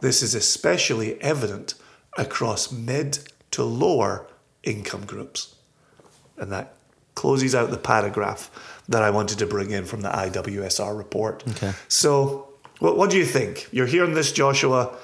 This 0.00 0.22
is 0.22 0.34
especially 0.34 1.20
evident 1.20 1.74
across 2.16 2.70
mid 2.70 3.18
to 3.50 3.64
lower 3.64 4.28
income 4.62 5.04
groups. 5.04 5.56
And 6.38 6.52
that 6.52 6.74
closes 7.16 7.54
out 7.54 7.70
the 7.70 7.76
paragraph 7.76 8.48
that 8.88 9.02
I 9.02 9.10
wanted 9.10 9.38
to 9.40 9.46
bring 9.46 9.72
in 9.72 9.84
from 9.84 10.02
the 10.02 10.08
IWSR 10.08 10.96
report. 10.96 11.42
Okay. 11.48 11.72
So, 11.88 12.49
what, 12.80 12.96
what 12.96 13.10
do 13.10 13.16
you 13.16 13.24
think? 13.24 13.68
You're 13.70 13.86
hearing 13.86 14.14
this, 14.14 14.32
Joshua. 14.32 14.96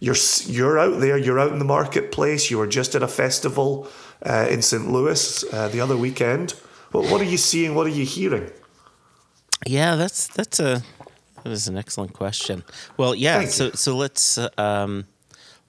You're 0.00 0.16
you're 0.46 0.78
out 0.78 1.00
there. 1.00 1.16
You're 1.18 1.38
out 1.38 1.52
in 1.52 1.58
the 1.58 1.64
marketplace. 1.64 2.50
You 2.50 2.58
were 2.58 2.66
just 2.66 2.94
at 2.94 3.02
a 3.02 3.08
festival 3.08 3.88
uh, 4.24 4.46
in 4.50 4.62
St. 4.62 4.90
Louis 4.90 5.44
uh, 5.52 5.68
the 5.68 5.80
other 5.80 5.96
weekend. 5.96 6.52
What, 6.92 7.10
what 7.10 7.20
are 7.20 7.24
you 7.24 7.38
seeing? 7.38 7.74
What 7.74 7.86
are 7.86 7.90
you 7.90 8.04
hearing? 8.04 8.50
Yeah, 9.66 9.96
that's 9.96 10.26
that's 10.28 10.58
a 10.60 10.82
that 11.42 11.50
is 11.52 11.68
an 11.68 11.76
excellent 11.76 12.12
question. 12.14 12.64
Well, 12.96 13.14
yeah. 13.14 13.38
Thank 13.38 13.50
so 13.50 13.64
you. 13.66 13.72
so 13.74 13.96
let's 13.96 14.38
um, 14.58 15.06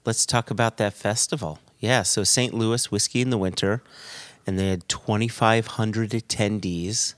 let's 0.04 0.26
talk 0.26 0.50
about 0.50 0.76
that 0.78 0.94
festival. 0.94 1.58
Yeah. 1.78 2.02
So 2.02 2.24
St. 2.24 2.52
Louis 2.54 2.90
Whiskey 2.90 3.20
in 3.20 3.30
the 3.30 3.38
Winter, 3.38 3.82
and 4.46 4.58
they 4.58 4.68
had 4.68 4.88
twenty 4.88 5.28
five 5.28 5.66
hundred 5.78 6.10
attendees, 6.10 7.14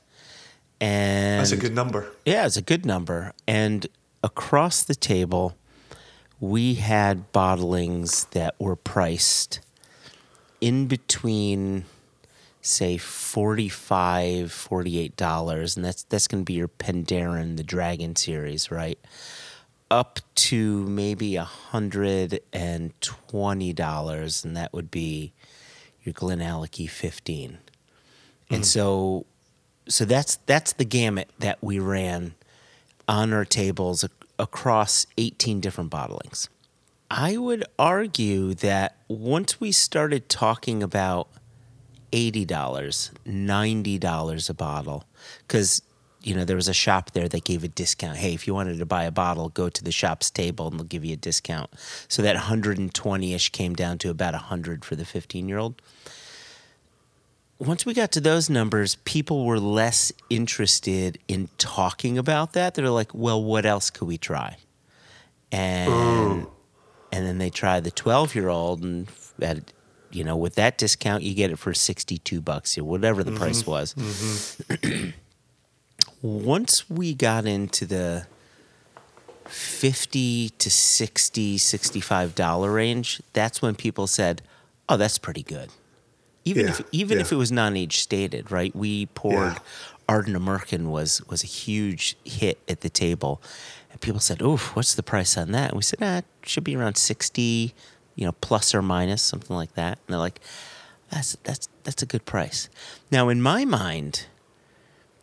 and 0.83 1.41
That's 1.41 1.53
a 1.53 1.57
good 1.57 1.75
number. 1.75 2.09
yeah, 2.27 2.45
it's 2.47 2.59
a 2.59 2.63
good 2.63 2.85
number. 2.85 3.33
And 3.49 3.87
across 4.27 4.83
the 4.83 4.97
table, 4.97 5.57
we 6.41 6.75
had 6.75 7.33
bottlings 7.33 8.29
that 8.31 8.57
were 8.59 8.75
priced 8.75 9.61
in 10.61 10.89
between 10.89 11.85
say 12.61 12.99
45 12.99 14.51
48 14.51 15.17
dollars 15.17 15.77
and 15.77 15.85
that's 15.85 16.03
that's 16.03 16.27
going 16.27 16.41
to 16.41 16.45
be 16.45 16.55
your 16.55 16.67
Penderyn 16.67 17.57
the 17.57 17.63
Dragon 17.63 18.17
series 18.17 18.73
right? 18.73 18.99
Up 19.89 20.19
to 20.35 20.83
maybe 20.89 21.37
a 21.37 21.45
hundred 21.45 22.41
and 22.53 23.01
twenty 23.01 23.73
dollars 23.73 24.45
and 24.45 24.57
that 24.57 24.73
would 24.73 24.91
be 24.91 25.33
your 26.03 26.13
Glenallachie 26.15 26.91
15 26.91 27.59
and 28.51 28.59
hmm. 28.59 28.63
so 28.65 29.27
so 29.89 30.05
that's 30.05 30.37
that's 30.47 30.73
the 30.73 30.85
gamut 30.85 31.31
that 31.39 31.63
we 31.63 31.79
ran 31.79 32.35
on 33.09 33.33
our 33.33 33.45
tables 33.45 34.05
ac- 34.05 34.13
across 34.39 35.07
18 35.17 35.61
different 35.61 35.91
bottlings. 35.91 36.49
I 37.11 37.37
would 37.37 37.65
argue 37.79 38.55
that 38.55 38.97
once 39.09 39.61
we 39.61 39.71
started 39.71 40.29
talking 40.29 40.83
about 40.83 41.29
$80, 42.13 42.47
$90 42.47 44.51
a 44.51 44.55
bottle, 44.55 45.05
because 45.47 45.83
you 46.23 46.35
know 46.35 46.45
there 46.45 46.57
was 46.57 46.67
a 46.67 46.75
shop 46.75 47.13
there 47.13 47.29
that 47.29 47.45
gave 47.45 47.63
a 47.63 47.69
discount. 47.69 48.17
Hey, 48.17 48.35
if 48.35 48.49
you 48.49 48.55
wanted 48.55 48.79
to 48.79 48.87
buy 48.87 49.05
a 49.05 49.13
bottle, 49.13 49.49
go 49.51 49.69
to 49.69 49.85
the 49.85 49.93
shop's 49.93 50.31
table 50.31 50.67
and 50.67 50.79
they'll 50.79 50.87
give 50.87 51.05
you 51.05 51.15
a 51.15 51.17
discount. 51.17 51.71
So 52.09 52.23
that 52.23 52.37
120ish 52.37 53.53
came 53.53 53.75
down 53.75 53.99
to 53.99 54.11
about 54.11 54.35
100 54.35 54.85
for 54.85 54.97
the 54.97 55.05
15 55.05 55.49
year 55.49 55.59
old 55.59 55.81
once 57.59 57.87
we 57.87 57.95
got 57.95 58.13
to 58.13 58.21
those 58.21 58.51
numbers, 58.51 58.97
people 59.05 59.47
were 59.47 59.59
less 59.59 60.13
interested 60.29 61.19
in 61.27 61.49
talking 61.59 62.19
about 62.19 62.53
that. 62.53 62.75
They're 62.75 62.91
like, 62.91 63.15
well, 63.15 63.43
what 63.43 63.65
else 63.65 63.91
could 63.91 64.07
we 64.07 64.19
try? 64.19 64.59
And 65.51 66.47
and 67.13 67.27
then 67.27 67.39
they 67.39 67.51
try 67.51 67.81
the 67.81 67.91
12 67.91 68.35
year 68.35 68.49
old 68.49 68.83
and 68.83 69.09
at, 69.41 69.73
you 70.11 70.25
know, 70.25 70.37
with 70.37 70.55
that 70.57 70.77
discount, 70.77 71.23
you 71.23 71.35
get 71.35 71.51
it 71.51 71.59
for 71.59 71.73
62 71.73 72.41
bucks 72.41 72.77
or 72.77 72.85
whatever 72.85 73.25
the 73.25 73.33
price 73.33 73.63
mm-hmm. 73.63 73.71
was. 73.71 73.95
Mm-hmm. 73.95 75.11
Once 76.23 76.91
we 76.91 77.15
got 77.15 77.47
into 77.47 77.87
the 77.87 78.27
50 79.47 80.51
to 80.51 80.71
60, 80.71 81.59
65 81.59 82.35
dollar 82.35 82.73
range, 82.73 83.23
that's 83.33 83.63
when 83.63 83.75
people 83.75 84.07
said, 84.07 84.43
"Oh, 84.89 84.97
that's 84.97 85.19
pretty 85.19 85.43
good." 85.43 85.71
Even 86.47 86.67
Yeah, 86.67 86.71
if 86.71 86.81
even 86.93 87.19
if 87.21 87.33
it 87.33 87.37
was 87.37 87.51
non-age 87.53 87.99
stated, 87.99 88.51
right? 88.53 88.75
We 88.75 89.07
poured 89.07 89.55
Yeah. 89.55 89.59
Arden 90.09 90.37
American 90.37 90.91
was 90.91 91.21
was 91.29 91.43
a 91.43 91.47
huge 91.47 92.17
hit 92.25 92.59
at 92.69 92.81
the 92.83 92.89
table, 92.89 93.43
and 93.91 94.01
people 94.01 94.21
said, 94.21 94.41
"Oof, 94.41 94.75
what's 94.77 94.95
the 94.95 95.03
price 95.03 95.37
on 95.37 95.51
that?" 95.53 95.71
And 95.71 95.77
we 95.77 95.83
said, 95.83 95.99
"Ah, 96.01 96.19
it 96.19 96.25
should 96.45 96.63
be 96.63 96.77
around 96.77 96.97
sixty, 96.97 97.75
you 98.15 98.25
know, 98.25 98.33
plus 98.41 98.75
or 98.75 98.81
minus 98.81 99.23
something 99.23 99.57
like 99.57 99.75
that." 99.75 99.99
And 99.99 100.07
they're 100.15 100.19
like, 100.19 100.39
"That's 101.11 101.37
that's 101.43 101.69
that's 101.83 102.03
a 102.03 102.07
good 102.07 102.25
price." 102.25 102.69
Now, 103.11 103.29
in 103.29 103.43
my 103.43 103.65
mind, 103.65 104.27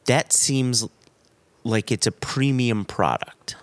that 0.05 0.33
seems 0.33 0.85
like 1.63 1.89
it's 1.89 2.05
a 2.05 2.11
premium 2.11 2.83
product. 2.83 3.55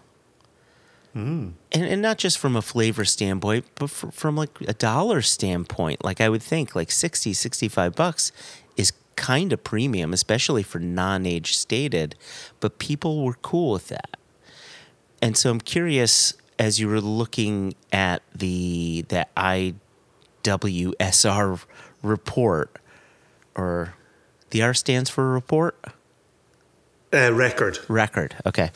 And, 1.73 1.85
and 1.85 2.03
not 2.03 2.18
just 2.18 2.38
from 2.38 2.57
a 2.57 2.62
flavor 2.62 3.05
standpoint, 3.05 3.64
but 3.75 3.90
fr- 3.90 4.11
from 4.11 4.37
like 4.37 4.51
a 4.62 4.75
dollar 4.75 5.23
standpoint. 5.23 6.05
Like 6.05 6.20
I 6.20 6.29
would 6.29 6.42
think 6.42 6.75
like 6.75 6.90
60, 6.90 7.33
65 7.33 7.94
bucks 7.94 8.33
is 8.77 8.92
kind 9.16 9.53
of 9.53 9.64
premium, 9.64 10.12
especially 10.12 10.62
for 10.62 10.79
non 10.79 11.27
age 11.27 11.57
stated, 11.57 12.14
but 12.61 12.79
people 12.79 13.25
were 13.25 13.35
cool 13.35 13.73
with 13.73 13.88
that. 13.88 14.16
And 15.20 15.37
so 15.37 15.51
I'm 15.51 15.61
curious 15.61 16.35
as 16.59 16.79
you 16.79 16.88
were 16.88 17.01
looking 17.01 17.75
at 17.92 18.23
the 18.35 19.05
that 19.09 19.35
IWSR 20.44 21.64
report 22.03 22.77
or 23.55 23.94
the 24.51 24.62
R 24.62 24.75
stands 24.75 25.11
for 25.11 25.33
report? 25.33 25.83
Uh, 27.12 27.33
record. 27.33 27.79
record. 27.88 28.37
Okay. 28.46 28.70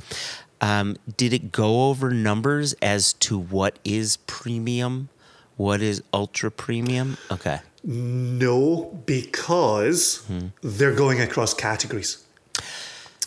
Um, 0.65 0.97
did 1.19 1.35
it 1.35 1.53
go 1.53 1.91
over 1.91 2.11
numbers 2.11 2.73
as 2.81 3.13
to 3.25 3.39
what 3.39 3.79
is 3.85 4.17
premium, 4.27 5.11
what 5.59 5.83
is 5.83 6.03
ultra 6.11 6.51
premium? 6.51 7.19
Okay. 7.31 7.61
No, 7.83 8.99
because 9.05 10.25
they're 10.63 10.95
going 10.95 11.21
across 11.21 11.53
categories. 11.53 12.25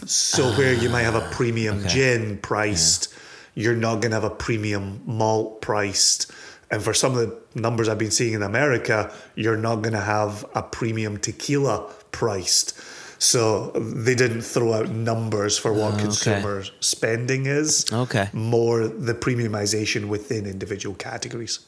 So 0.07 0.49
where 0.57 0.73
you 0.73 0.89
might 0.89 1.03
have 1.03 1.13
a 1.13 1.29
premium 1.29 1.81
okay. 1.81 1.89
gin 1.89 2.37
priced, 2.39 3.13
you're 3.53 3.75
not 3.75 3.97
going 3.97 4.09
to 4.09 4.15
have 4.15 4.23
a 4.23 4.31
premium 4.31 5.03
malt 5.05 5.61
priced. 5.61 6.31
And 6.71 6.81
for 6.81 6.95
some 6.95 7.15
of 7.15 7.19
the 7.19 7.39
numbers 7.53 7.87
I've 7.87 7.99
been 7.99 8.09
seeing 8.09 8.33
in 8.33 8.41
America, 8.41 9.13
you're 9.35 9.57
not 9.57 9.83
going 9.83 9.93
to 9.93 10.01
have 10.01 10.43
a 10.55 10.63
premium 10.63 11.17
tequila 11.17 11.87
priced. 12.11 12.73
So 13.19 13.71
they 13.71 14.15
didn't 14.15 14.41
throw 14.41 14.73
out 14.73 14.89
numbers 14.89 15.57
for 15.57 15.73
what 15.73 15.93
okay. 15.93 16.03
consumer 16.03 16.63
spending 16.79 17.45
is. 17.45 17.85
Okay. 17.91 18.29
More 18.33 18.87
the 18.87 19.13
premiumization 19.13 20.07
within 20.07 20.45
individual 20.45 20.95
categories. 20.95 21.59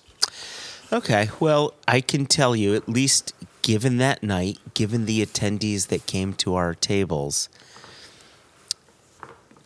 Okay. 0.91 1.29
Well, 1.39 1.73
I 1.87 2.01
can 2.01 2.25
tell 2.25 2.55
you, 2.55 2.75
at 2.75 2.87
least 2.87 3.33
given 3.61 3.97
that 3.97 4.23
night, 4.23 4.59
given 4.73 5.05
the 5.05 5.25
attendees 5.25 5.87
that 5.87 6.05
came 6.05 6.33
to 6.33 6.55
our 6.55 6.73
tables, 6.73 7.49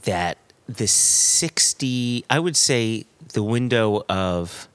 that 0.04 0.38
the 0.68 0.88
60, 0.88 2.26
I 2.30 2.40
would 2.40 2.56
say 2.56 3.06
the 3.34 3.44
window 3.44 4.04
of, 4.10 4.68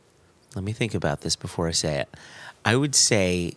let 0.55 0.65
me 0.65 0.73
think 0.73 0.95
about 0.95 1.23
this 1.23 1.37
before 1.37 1.69
I 1.69 1.73
say 1.73 2.01
it. 2.01 2.09
I 2.65 2.77
would 2.77 2.95
say 2.95 3.55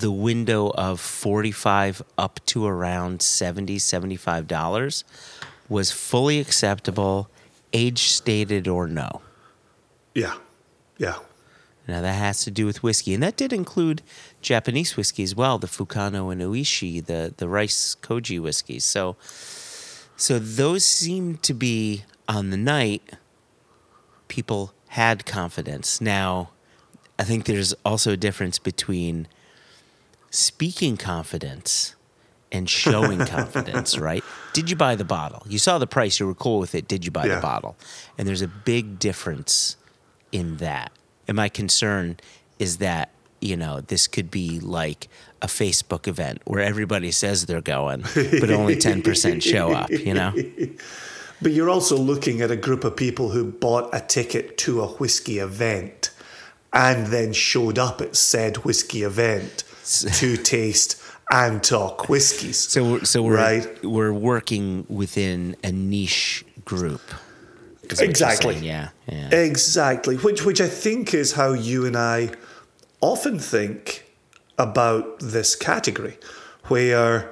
the 0.00 0.10
window 0.10 0.70
of 0.70 1.00
45 1.00 2.02
up 2.18 2.40
to 2.46 2.66
around 2.66 3.22
70 3.22 3.78
$75 3.78 5.04
was 5.68 5.90
fully 5.90 6.38
acceptable, 6.38 7.28
age 7.72 8.08
stated 8.08 8.68
or 8.68 8.86
no. 8.86 9.20
Yeah. 10.14 10.34
Yeah. 10.98 11.18
Now 11.88 12.00
that 12.00 12.14
has 12.14 12.42
to 12.44 12.50
do 12.50 12.66
with 12.66 12.82
whiskey, 12.82 13.14
and 13.14 13.22
that 13.22 13.36
did 13.36 13.52
include 13.52 14.02
Japanese 14.42 14.96
whiskey 14.96 15.22
as 15.22 15.36
well, 15.36 15.58
the 15.58 15.68
Fukano 15.68 16.32
and 16.32 16.40
Ohishi, 16.40 17.04
the 17.04 17.32
the 17.36 17.48
rice 17.48 17.96
koji 18.02 18.40
whiskeys. 18.40 18.84
So, 18.84 19.16
so 20.16 20.38
those 20.38 20.84
seem 20.84 21.36
to 21.38 21.54
be 21.54 22.04
on 22.28 22.50
the 22.50 22.56
night. 22.56 23.02
People 24.26 24.72
had 24.88 25.26
confidence. 25.26 26.00
Now, 26.00 26.50
I 27.18 27.24
think 27.24 27.44
there's 27.44 27.72
also 27.84 28.12
a 28.12 28.16
difference 28.16 28.58
between 28.58 29.28
speaking 30.36 30.96
confidence 30.96 31.94
and 32.52 32.68
showing 32.70 33.18
confidence, 33.26 33.98
right? 33.98 34.22
Did 34.52 34.70
you 34.70 34.76
buy 34.76 34.94
the 34.94 35.04
bottle? 35.04 35.42
You 35.48 35.58
saw 35.58 35.78
the 35.78 35.86
price, 35.86 36.20
you 36.20 36.26
were 36.26 36.34
cool 36.34 36.58
with 36.58 36.74
it. 36.74 36.86
Did 36.88 37.04
you 37.04 37.10
buy 37.10 37.26
Yeah. 37.26 37.36
the 37.36 37.40
bottle? 37.40 37.76
And 38.18 38.26
there's 38.28 38.42
a 38.42 38.48
big 38.48 38.98
difference 38.98 39.76
in 40.32 40.58
that. 40.58 40.92
And 41.28 41.36
my 41.36 41.48
concern 41.48 42.18
is 42.58 42.76
that, 42.78 43.10
you 43.40 43.56
know, 43.56 43.80
this 43.80 44.06
could 44.06 44.30
be 44.30 44.60
like 44.60 45.08
a 45.42 45.46
Facebook 45.46 46.06
event 46.06 46.40
where 46.44 46.60
everybody 46.60 47.10
says 47.10 47.46
they're 47.46 47.60
going, 47.60 48.02
but 48.14 48.50
only 48.50 48.76
10% 48.76 49.42
show 49.42 49.72
up, 49.72 49.90
you 49.90 50.14
know? 50.14 50.32
But 51.42 51.52
you're 51.52 51.68
also 51.68 51.98
looking 51.98 52.40
at 52.40 52.50
a 52.50 52.56
group 52.56 52.82
of 52.82 52.96
people 52.96 53.28
who 53.28 53.52
bought 53.52 53.90
a 53.94 54.00
ticket 54.00 54.56
to 54.58 54.80
a 54.80 54.86
whiskey 54.86 55.38
event 55.38 56.08
and 56.72 57.08
then 57.08 57.34
showed 57.34 57.78
up 57.78 58.00
at 58.00 58.16
said 58.16 58.64
whiskey 58.64 59.02
event 59.02 59.62
to 60.20 60.36
taste 60.36 61.00
and 61.30 61.62
talk 61.62 62.08
whiskies. 62.08 62.58
So 62.58 63.00
so 63.00 63.22
we're 63.22 63.36
Right. 63.36 63.84
we're 63.84 64.12
working 64.12 64.84
within 64.88 65.56
a 65.64 65.72
niche 65.72 66.44
group. 66.64 67.00
is 67.82 67.90
what 67.90 68.00
you're 68.00 68.10
Exactly. 68.10 68.56
Yeah. 68.58 68.88
Yeah. 69.08 69.30
Exactly, 69.34 70.16
which 70.16 70.44
which 70.44 70.60
I 70.60 70.68
think 70.68 71.14
is 71.14 71.32
how 71.32 71.52
you 71.52 71.86
and 71.86 71.96
I 71.96 72.30
often 73.00 73.38
think 73.38 74.04
about 74.58 75.18
this 75.20 75.54
category, 75.56 76.16
where 76.64 77.30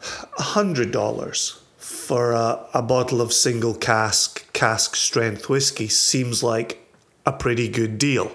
hundred 0.00 0.90
dollars 0.90 1.60
for 1.76 2.32
a, 2.32 2.66
a 2.74 2.82
bottle 2.82 3.20
of 3.20 3.32
single 3.32 3.74
cask 3.74 4.50
cask 4.52 4.96
strength 4.96 5.48
whiskey 5.48 5.88
seems 5.88 6.42
like 6.42 6.78
a 7.26 7.32
pretty 7.32 7.68
good 7.68 7.98
deal, 7.98 8.30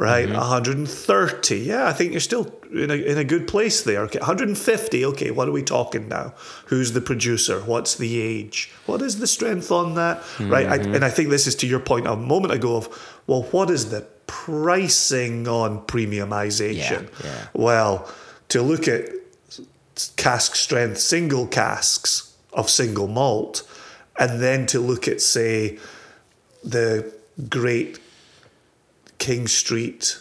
right? 0.00 0.26
Mm-hmm. 0.26 0.38
130, 0.38 1.58
yeah, 1.58 1.86
I 1.86 1.92
think 1.92 2.12
you're 2.12 2.20
still 2.20 2.50
in 2.72 2.90
a, 2.90 2.94
in 2.94 3.18
a 3.18 3.24
good 3.24 3.46
place 3.46 3.82
there. 3.82 4.00
Okay, 4.04 4.18
150, 4.18 5.04
okay, 5.04 5.30
what 5.30 5.46
are 5.46 5.52
we 5.52 5.62
talking 5.62 6.08
now? 6.08 6.32
Who's 6.66 6.92
the 6.92 7.02
producer? 7.02 7.60
What's 7.60 7.96
the 7.96 8.18
age? 8.18 8.72
What 8.86 9.02
is 9.02 9.18
the 9.18 9.26
strength 9.26 9.70
on 9.70 9.96
that? 9.96 10.22
Right, 10.40 10.66
I, 10.66 10.78
mm-hmm. 10.78 10.94
and 10.94 11.04
I 11.04 11.10
think 11.10 11.28
this 11.28 11.46
is 11.46 11.54
to 11.56 11.66
your 11.66 11.80
point 11.80 12.06
a 12.06 12.16
moment 12.16 12.54
ago 12.54 12.76
of, 12.76 13.20
well, 13.26 13.42
what 13.50 13.68
is 13.68 13.90
the 13.90 14.06
pricing 14.26 15.46
on 15.46 15.82
premiumization? 15.82 17.02
Yeah, 17.02 17.26
yeah. 17.26 17.46
Well, 17.52 18.10
to 18.48 18.62
look 18.62 18.88
at 18.88 19.06
cask 20.16 20.54
strength 20.54 20.96
single 20.96 21.46
casks 21.46 22.34
of 22.54 22.70
single 22.70 23.06
malt, 23.06 23.68
and 24.18 24.40
then 24.40 24.64
to 24.68 24.80
look 24.80 25.06
at, 25.06 25.20
say, 25.20 25.78
the 26.64 27.12
great 27.50 27.98
King 29.20 29.46
Street 29.46 30.18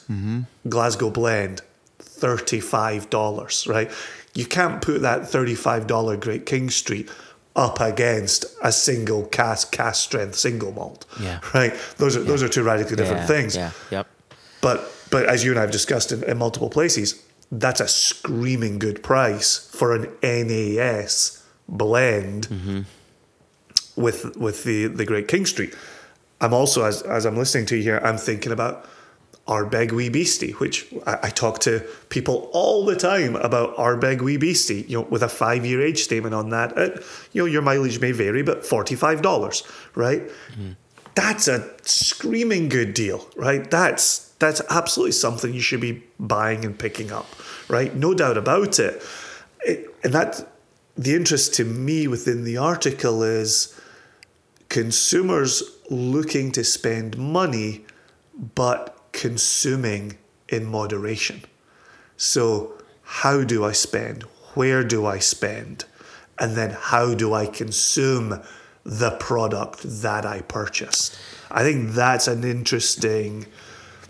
Glasgow 0.69 1.09
blend, 1.09 1.61
$35, 1.99 3.67
right? 3.67 3.89
You 4.35 4.45
can't 4.45 4.81
put 4.81 5.01
that 5.01 5.21
$35 5.23 6.19
Great 6.19 6.45
King 6.45 6.69
Street 6.69 7.09
up 7.55 7.79
against 7.79 8.45
a 8.63 8.71
single 8.71 9.25
cask 9.25 9.71
cast 9.71 10.03
strength 10.03 10.35
single 10.35 10.71
malt. 10.71 11.05
Yeah. 11.19 11.39
Right? 11.53 11.73
Those 11.97 12.15
are 12.15 12.21
those 12.23 12.43
are 12.43 12.47
two 12.47 12.63
radically 12.63 12.95
different 12.95 13.21
yeah, 13.21 13.27
things. 13.27 13.55
Yeah. 13.55 13.71
Yep. 13.91 14.07
But 14.61 14.91
but 15.09 15.25
as 15.25 15.43
you 15.43 15.51
and 15.51 15.59
I 15.59 15.63
have 15.63 15.71
discussed 15.71 16.11
in, 16.11 16.23
in 16.23 16.37
multiple 16.37 16.69
places, 16.69 17.21
that's 17.51 17.81
a 17.81 17.87
screaming 17.87 18.79
good 18.79 19.01
price 19.01 19.57
for 19.73 19.95
an 19.95 20.09
NAS 20.21 21.43
blend 21.67 22.47
mm-hmm. 22.47 22.81
with 24.01 24.37
with 24.37 24.63
the 24.63 24.87
the 24.87 25.05
Great 25.05 25.27
King 25.27 25.45
Street. 25.45 25.75
I'm 26.41 26.53
also 26.53 26.83
as 26.83 27.01
as 27.03 27.25
I'm 27.25 27.37
listening 27.37 27.65
to 27.67 27.77
you 27.77 27.83
here, 27.83 28.01
I'm 28.03 28.17
thinking 28.17 28.51
about 28.51 28.87
Ardbeg 29.49 29.91
Wee 29.91 30.09
Beastie, 30.09 30.51
which 30.53 30.87
I, 31.07 31.17
I 31.23 31.29
talk 31.29 31.59
to 31.59 31.83
people 32.09 32.49
all 32.53 32.85
the 32.85 32.95
time 32.95 33.35
about 33.35 33.75
Ardbeg 33.77 34.21
Wee 34.21 34.37
Beastie, 34.37 34.85
you 34.87 34.99
know, 34.99 35.07
with 35.09 35.23
a 35.23 35.27
five 35.27 35.65
year 35.65 35.81
age 35.81 36.03
statement 36.03 36.35
on 36.35 36.49
that. 36.49 36.77
Uh, 36.77 36.89
you 37.33 37.41
know, 37.41 37.45
your 37.45 37.63
mileage 37.63 37.99
may 37.99 38.11
vary, 38.11 38.43
but 38.43 38.65
forty 38.65 38.95
five 38.95 39.21
dollars, 39.21 39.63
right? 39.95 40.21
That's 41.15 41.47
a 41.47 41.69
screaming 41.83 42.69
good 42.69 42.93
deal, 42.93 43.27
right? 43.35 43.69
That's 43.69 44.29
that's 44.39 44.61
absolutely 44.69 45.13
something 45.13 45.53
you 45.53 45.61
should 45.61 45.81
be 45.81 46.03
buying 46.19 46.63
and 46.63 46.77
picking 46.77 47.11
up, 47.11 47.27
right? 47.67 47.93
No 47.95 48.13
doubt 48.13 48.37
about 48.37 48.79
it. 48.79 49.03
it 49.65 49.93
and 50.03 50.13
that 50.13 50.47
the 50.95 51.15
interest 51.15 51.55
to 51.55 51.63
me 51.65 52.07
within 52.07 52.43
the 52.43 52.57
article 52.57 53.23
is 53.23 53.78
consumers 54.69 55.63
looking 55.89 56.51
to 56.53 56.63
spend 56.63 57.17
money 57.17 57.85
but 58.55 58.95
consuming 59.11 60.17
in 60.47 60.65
moderation. 60.65 61.43
So, 62.17 62.73
how 63.03 63.43
do 63.43 63.65
I 63.65 63.71
spend? 63.71 64.23
Where 64.53 64.83
do 64.83 65.05
I 65.05 65.19
spend? 65.19 65.85
And 66.37 66.55
then, 66.55 66.69
how 66.69 67.15
do 67.15 67.33
I 67.33 67.47
consume 67.47 68.41
the 68.83 69.11
product 69.11 69.81
that 69.83 70.25
I 70.25 70.41
purchased? 70.41 71.17
I 71.51 71.63
think 71.63 71.91
that's 71.91 72.27
an 72.27 72.43
interesting. 72.43 73.47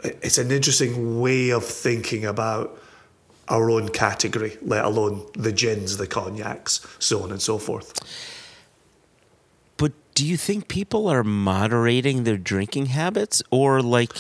It's 0.04 0.38
an 0.38 0.52
interesting 0.52 1.20
way 1.20 1.50
of 1.50 1.66
thinking 1.66 2.26
about 2.26 2.80
our 3.48 3.70
own 3.72 3.90
category, 3.90 4.58
let 4.62 4.86
alone 4.86 5.26
the 5.34 5.52
gins, 5.52 5.98
the 5.98 6.08
cognacs, 6.08 6.86
so 7.00 7.24
on 7.24 7.32
and 7.32 7.42
so 7.42 7.58
forth. 7.58 7.94
Do 10.20 10.28
you 10.28 10.36
think 10.36 10.68
people 10.68 11.08
are 11.08 11.24
moderating 11.24 12.26
their 12.26 12.36
drinking 12.36 12.88
habits 12.88 13.42
or 13.52 13.82
like 13.82 14.12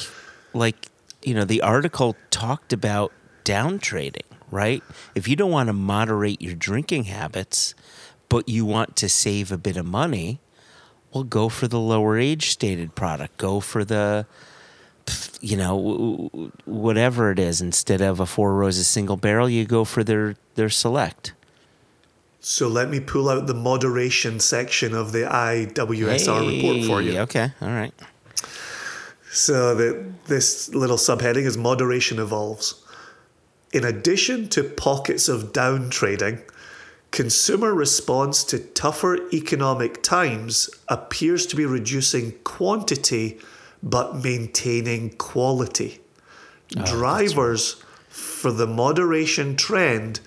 like 0.53 0.88
you 1.21 1.33
know 1.33 1.43
the 1.43 1.62
article 1.62 2.15
talked 2.29 2.71
about 2.71 3.12
down 3.43 3.79
trading, 3.79 4.23
right? 4.49 4.81
If 5.13 5.27
you 5.27 5.35
don't 5.35 5.51
want 5.51 5.67
to 5.67 5.73
moderate 5.73 6.41
your 6.41 6.55
drinking 6.55 7.03
habits 7.03 7.75
but 8.29 8.47
you 8.47 8.63
want 8.63 8.95
to 8.95 9.09
save 9.09 9.51
a 9.51 9.57
bit 9.57 9.75
of 9.75 9.85
money, 9.85 10.39
well 11.12 11.25
go 11.25 11.49
for 11.49 11.67
the 11.67 11.81
lower 11.81 12.17
age 12.17 12.49
stated 12.49 12.95
product. 12.95 13.35
Go 13.35 13.59
for 13.59 13.83
the 13.83 14.25
you 15.41 15.57
know 15.57 16.29
whatever 16.63 17.29
it 17.29 17.39
is 17.39 17.59
instead 17.59 17.99
of 17.99 18.21
a 18.21 18.25
four 18.25 18.55
roses 18.55 18.88
single 18.88 19.17
barrel 19.17 19.49
you 19.49 19.65
go 19.65 19.83
for 19.83 20.05
their 20.05 20.38
their 20.55 20.69
select 20.69 21.33
So 22.41 22.67
let 22.67 22.89
me 22.89 22.99
pull 22.99 23.30
out 23.30 23.47
the 23.47 23.54
moderation 23.54 24.39
section 24.39 24.93
of 24.95 25.12
the 25.12 25.19
IWSR 25.23 26.47
report 26.47 26.86
for 26.86 27.02
you. 27.02 27.19
okay 27.19 27.52
all 27.62 27.69
right 27.69 27.93
So 29.32 29.75
the, 29.75 30.06
this 30.25 30.73
little 30.73 30.97
subheading 30.97 31.45
is 31.45 31.58
moderation 31.58 32.17
evolves. 32.19 32.84
In 33.71 33.84
addition 33.86 34.49
to 34.49 34.63
pockets 34.63 35.30
of 35.30 35.54
down 35.54 35.89
trading, 35.91 36.39
consumer 37.12 37.73
response 37.73 38.43
to 38.45 38.58
tougher 38.60 39.17
economic 39.32 40.02
times 40.02 40.69
appears 40.88 41.45
to 41.47 41.56
be 41.56 41.65
reducing 41.65 42.32
quantity 42.43 43.39
but 43.84 44.23
maintaining 44.23 45.12
quality. 45.12 45.99
Oh, 46.78 46.86
Drivers 46.86 47.84
for 48.10 48.52
the 48.52 48.67
moderation 48.67 49.56
trend 49.56 50.19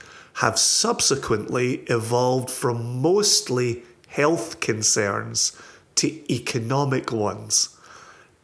have 0.42 0.59
subsequently 0.59 1.76
evolved 1.88 2.50
from 2.50 3.00
mostly 3.00 3.83
health 4.09 4.61
concerns 4.61 5.52
to 5.94 6.09
economic 6.33 7.11
ones 7.11 7.76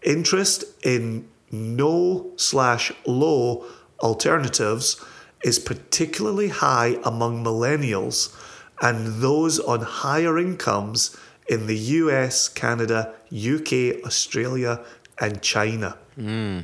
interest 0.02 0.64
in 0.84 1.28
no 1.50 2.32
slash 2.36 2.92
low 3.06 3.64
alternatives 4.00 5.04
is 5.44 5.58
particularly 5.58 6.48
high 6.48 6.98
among 7.04 7.42
millennials 7.44 8.34
and 8.80 9.20
those 9.20 9.58
on 9.60 9.80
higher 9.80 10.38
incomes 10.38 11.16
in 11.48 11.66
the 11.66 11.76
US, 11.76 12.48
Canada, 12.48 13.14
UK, 13.32 14.04
Australia, 14.04 14.84
and 15.18 15.42
China. 15.42 15.96
Hmm. 16.14 16.60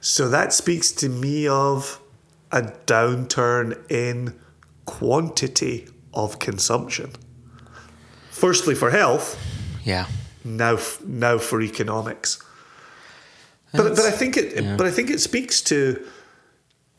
So 0.00 0.28
that 0.28 0.52
speaks 0.52 0.92
to 0.92 1.08
me 1.08 1.48
of 1.48 1.98
a 2.54 2.62
downturn 2.86 3.90
in 3.90 4.38
quantity 4.86 5.88
of 6.12 6.38
consumption. 6.38 7.10
Firstly, 8.30 8.74
for 8.74 8.90
health, 8.90 9.38
yeah 9.84 10.06
now 10.44 10.78
now 11.04 11.38
for 11.38 11.60
economics. 11.62 12.38
But 13.72 13.96
but 13.96 14.04
I 14.04 14.10
think 14.10 14.36
it 14.36 14.76
but 14.76 14.86
I 14.86 14.90
think 14.90 15.10
it 15.10 15.20
speaks 15.20 15.60
to 15.62 16.04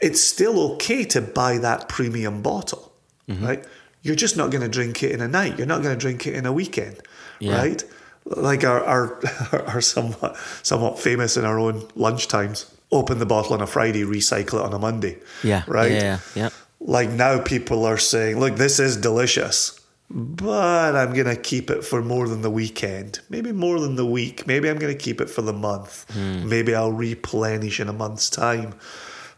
it's 0.02 0.22
still 0.22 0.74
okay 0.74 1.06
to 1.06 1.22
buy 1.22 1.58
that 1.60 1.88
premium 1.88 2.42
bottle, 2.42 2.92
mm-hmm. 3.30 3.46
right? 3.46 3.66
You're 4.02 4.16
just 4.16 4.36
not 4.36 4.52
going 4.52 4.62
to 4.62 4.68
drink 4.70 5.02
it 5.02 5.12
in 5.12 5.22
a 5.22 5.28
night. 5.28 5.58
You're 5.58 5.68
not 5.68 5.82
going 5.82 5.96
to 5.96 6.00
drink 6.00 6.28
it 6.28 6.36
in 6.36 6.46
a 6.46 6.52
weekend, 6.52 7.00
Yeah. 7.40 7.58
right? 7.58 7.84
Like 8.26 8.64
our 8.64 8.84
our 8.84 9.22
our 9.68 9.82
somewhat 9.82 10.36
somewhat 10.64 11.00
famous 11.00 11.38
in 11.38 11.46
our 11.46 11.60
own 11.60 11.82
lunchtimes. 11.96 12.72
Open 12.92 13.20
the 13.20 13.26
bottle 13.26 13.54
on 13.54 13.62
a 13.62 13.68
Friday, 13.68 14.04
recycle 14.04 14.60
it 14.60 14.66
on 14.66 14.74
a 14.74 14.80
Monday. 14.80 15.18
yeah 15.44 15.64
right. 15.68 15.92
yeah 15.92 16.20
yeah. 16.36 16.50
Like 16.80 17.10
now, 17.10 17.42
people 17.42 17.84
are 17.86 17.98
saying, 17.98 18.40
"Look, 18.40 18.58
this 18.58 18.80
is 18.80 18.96
delicious." 18.96 19.80
But 20.10 20.96
I'm 20.96 21.14
going 21.14 21.26
to 21.26 21.36
keep 21.36 21.72
it 21.72 21.84
for 21.84 22.04
more 22.04 22.28
than 22.28 22.42
the 22.44 22.52
weekend. 22.52 23.22
Maybe 23.30 23.52
more 23.52 23.80
than 23.80 23.96
the 23.96 24.06
week. 24.06 24.46
Maybe 24.46 24.70
I'm 24.70 24.78
going 24.78 24.96
to 24.96 25.04
keep 25.04 25.20
it 25.20 25.32
for 25.32 25.42
the 25.42 25.52
month. 25.52 26.06
Hmm. 26.12 26.48
Maybe 26.48 26.76
I'll 26.76 26.92
replenish 26.92 27.80
in 27.80 27.90
a 27.90 27.94
month's 27.94 28.30
time. 28.30 28.76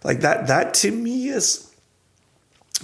Like 0.04 0.20
that, 0.22 0.48
that 0.48 0.74
to 0.76 0.92
me 0.92 1.30
is. 1.30 1.67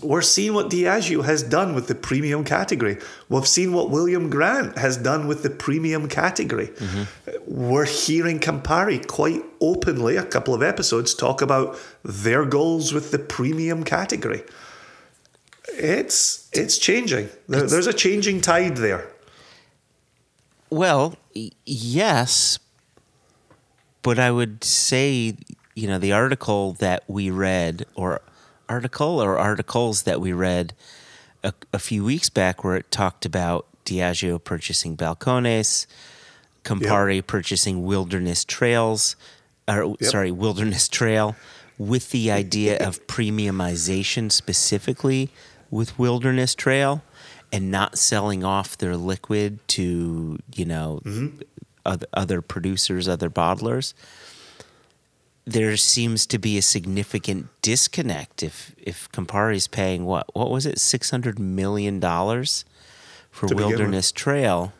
We're 0.01 0.23
seeing 0.23 0.53
what 0.53 0.69
Diageo 0.69 1.23
has 1.23 1.43
done 1.43 1.75
with 1.75 1.87
the 1.87 1.95
premium 1.95 2.43
category. 2.43 2.97
We've 3.29 3.47
seen 3.47 3.73
what 3.73 3.91
William 3.91 4.29
Grant 4.29 4.77
has 4.77 4.97
done 4.97 5.27
with 5.27 5.43
the 5.43 5.49
premium 5.51 6.09
category. 6.09 6.67
Mm-hmm. 6.67 7.03
We're 7.45 7.85
hearing 7.85 8.39
Campari 8.39 9.05
quite 9.05 9.43
openly, 9.61 10.17
a 10.17 10.25
couple 10.25 10.53
of 10.55 10.63
episodes, 10.63 11.13
talk 11.13 11.41
about 11.41 11.77
their 12.03 12.43
goals 12.43 12.91
with 12.91 13.11
the 13.11 13.19
premium 13.19 13.83
category 13.83 14.43
it's 15.69 16.49
it's 16.53 16.77
changing. 16.77 17.29
There, 17.47 17.67
there's 17.67 17.87
a 17.87 17.93
changing 17.93 18.41
tide 18.41 18.77
there. 18.77 19.07
Well, 20.69 21.15
yes, 21.65 22.59
but 24.01 24.17
I 24.17 24.31
would 24.31 24.63
say, 24.63 25.35
you 25.75 25.87
know, 25.87 25.99
the 25.99 26.11
article 26.11 26.73
that 26.73 27.03
we 27.07 27.29
read, 27.29 27.85
or 27.95 28.21
article 28.69 29.21
or 29.21 29.37
articles 29.37 30.03
that 30.03 30.21
we 30.21 30.33
read 30.33 30.73
a, 31.43 31.53
a 31.71 31.79
few 31.79 32.03
weeks 32.03 32.29
back, 32.29 32.63
where 32.63 32.75
it 32.75 32.89
talked 32.91 33.25
about 33.25 33.65
Diageo 33.85 34.43
purchasing 34.43 34.95
Balcones, 34.95 35.85
Campari 36.63 37.25
purchasing 37.25 37.83
Wilderness 37.83 38.45
Trails, 38.45 39.15
or 39.67 39.95
Yep. 39.99 40.03
sorry, 40.03 40.31
Wilderness 40.31 40.87
Trail, 40.87 41.35
with 41.77 42.11
the 42.11 42.31
idea 42.31 42.77
of 42.85 43.05
premiumization 43.07 44.31
specifically 44.31 45.29
with 45.69 45.97
Wilderness 45.99 46.55
Trail 46.55 47.03
and 47.51 47.69
not 47.69 47.97
selling 47.97 48.43
off 48.43 48.77
their 48.77 48.95
liquid 48.95 49.59
to, 49.69 50.39
you 50.55 50.65
know, 50.65 51.01
mm-hmm. 51.03 51.41
other, 51.85 52.07
other 52.13 52.41
producers, 52.41 53.07
other 53.07 53.29
bottlers. 53.29 53.93
There 55.45 55.75
seems 55.75 56.25
to 56.27 56.37
be 56.39 56.57
a 56.57 56.61
significant 56.61 57.49
disconnect 57.61 58.43
if 58.43 58.73
if 58.77 59.11
Campari's 59.11 59.67
paying 59.67 60.05
what 60.05 60.33
what 60.33 60.49
was 60.49 60.65
it 60.65 60.79
six 60.79 61.09
hundred 61.09 61.37
million 61.37 61.99
dollars 61.99 62.63
for 63.29 63.47
To. 63.47 63.55
Wilderness 63.55 64.11
Trail, 64.11 64.73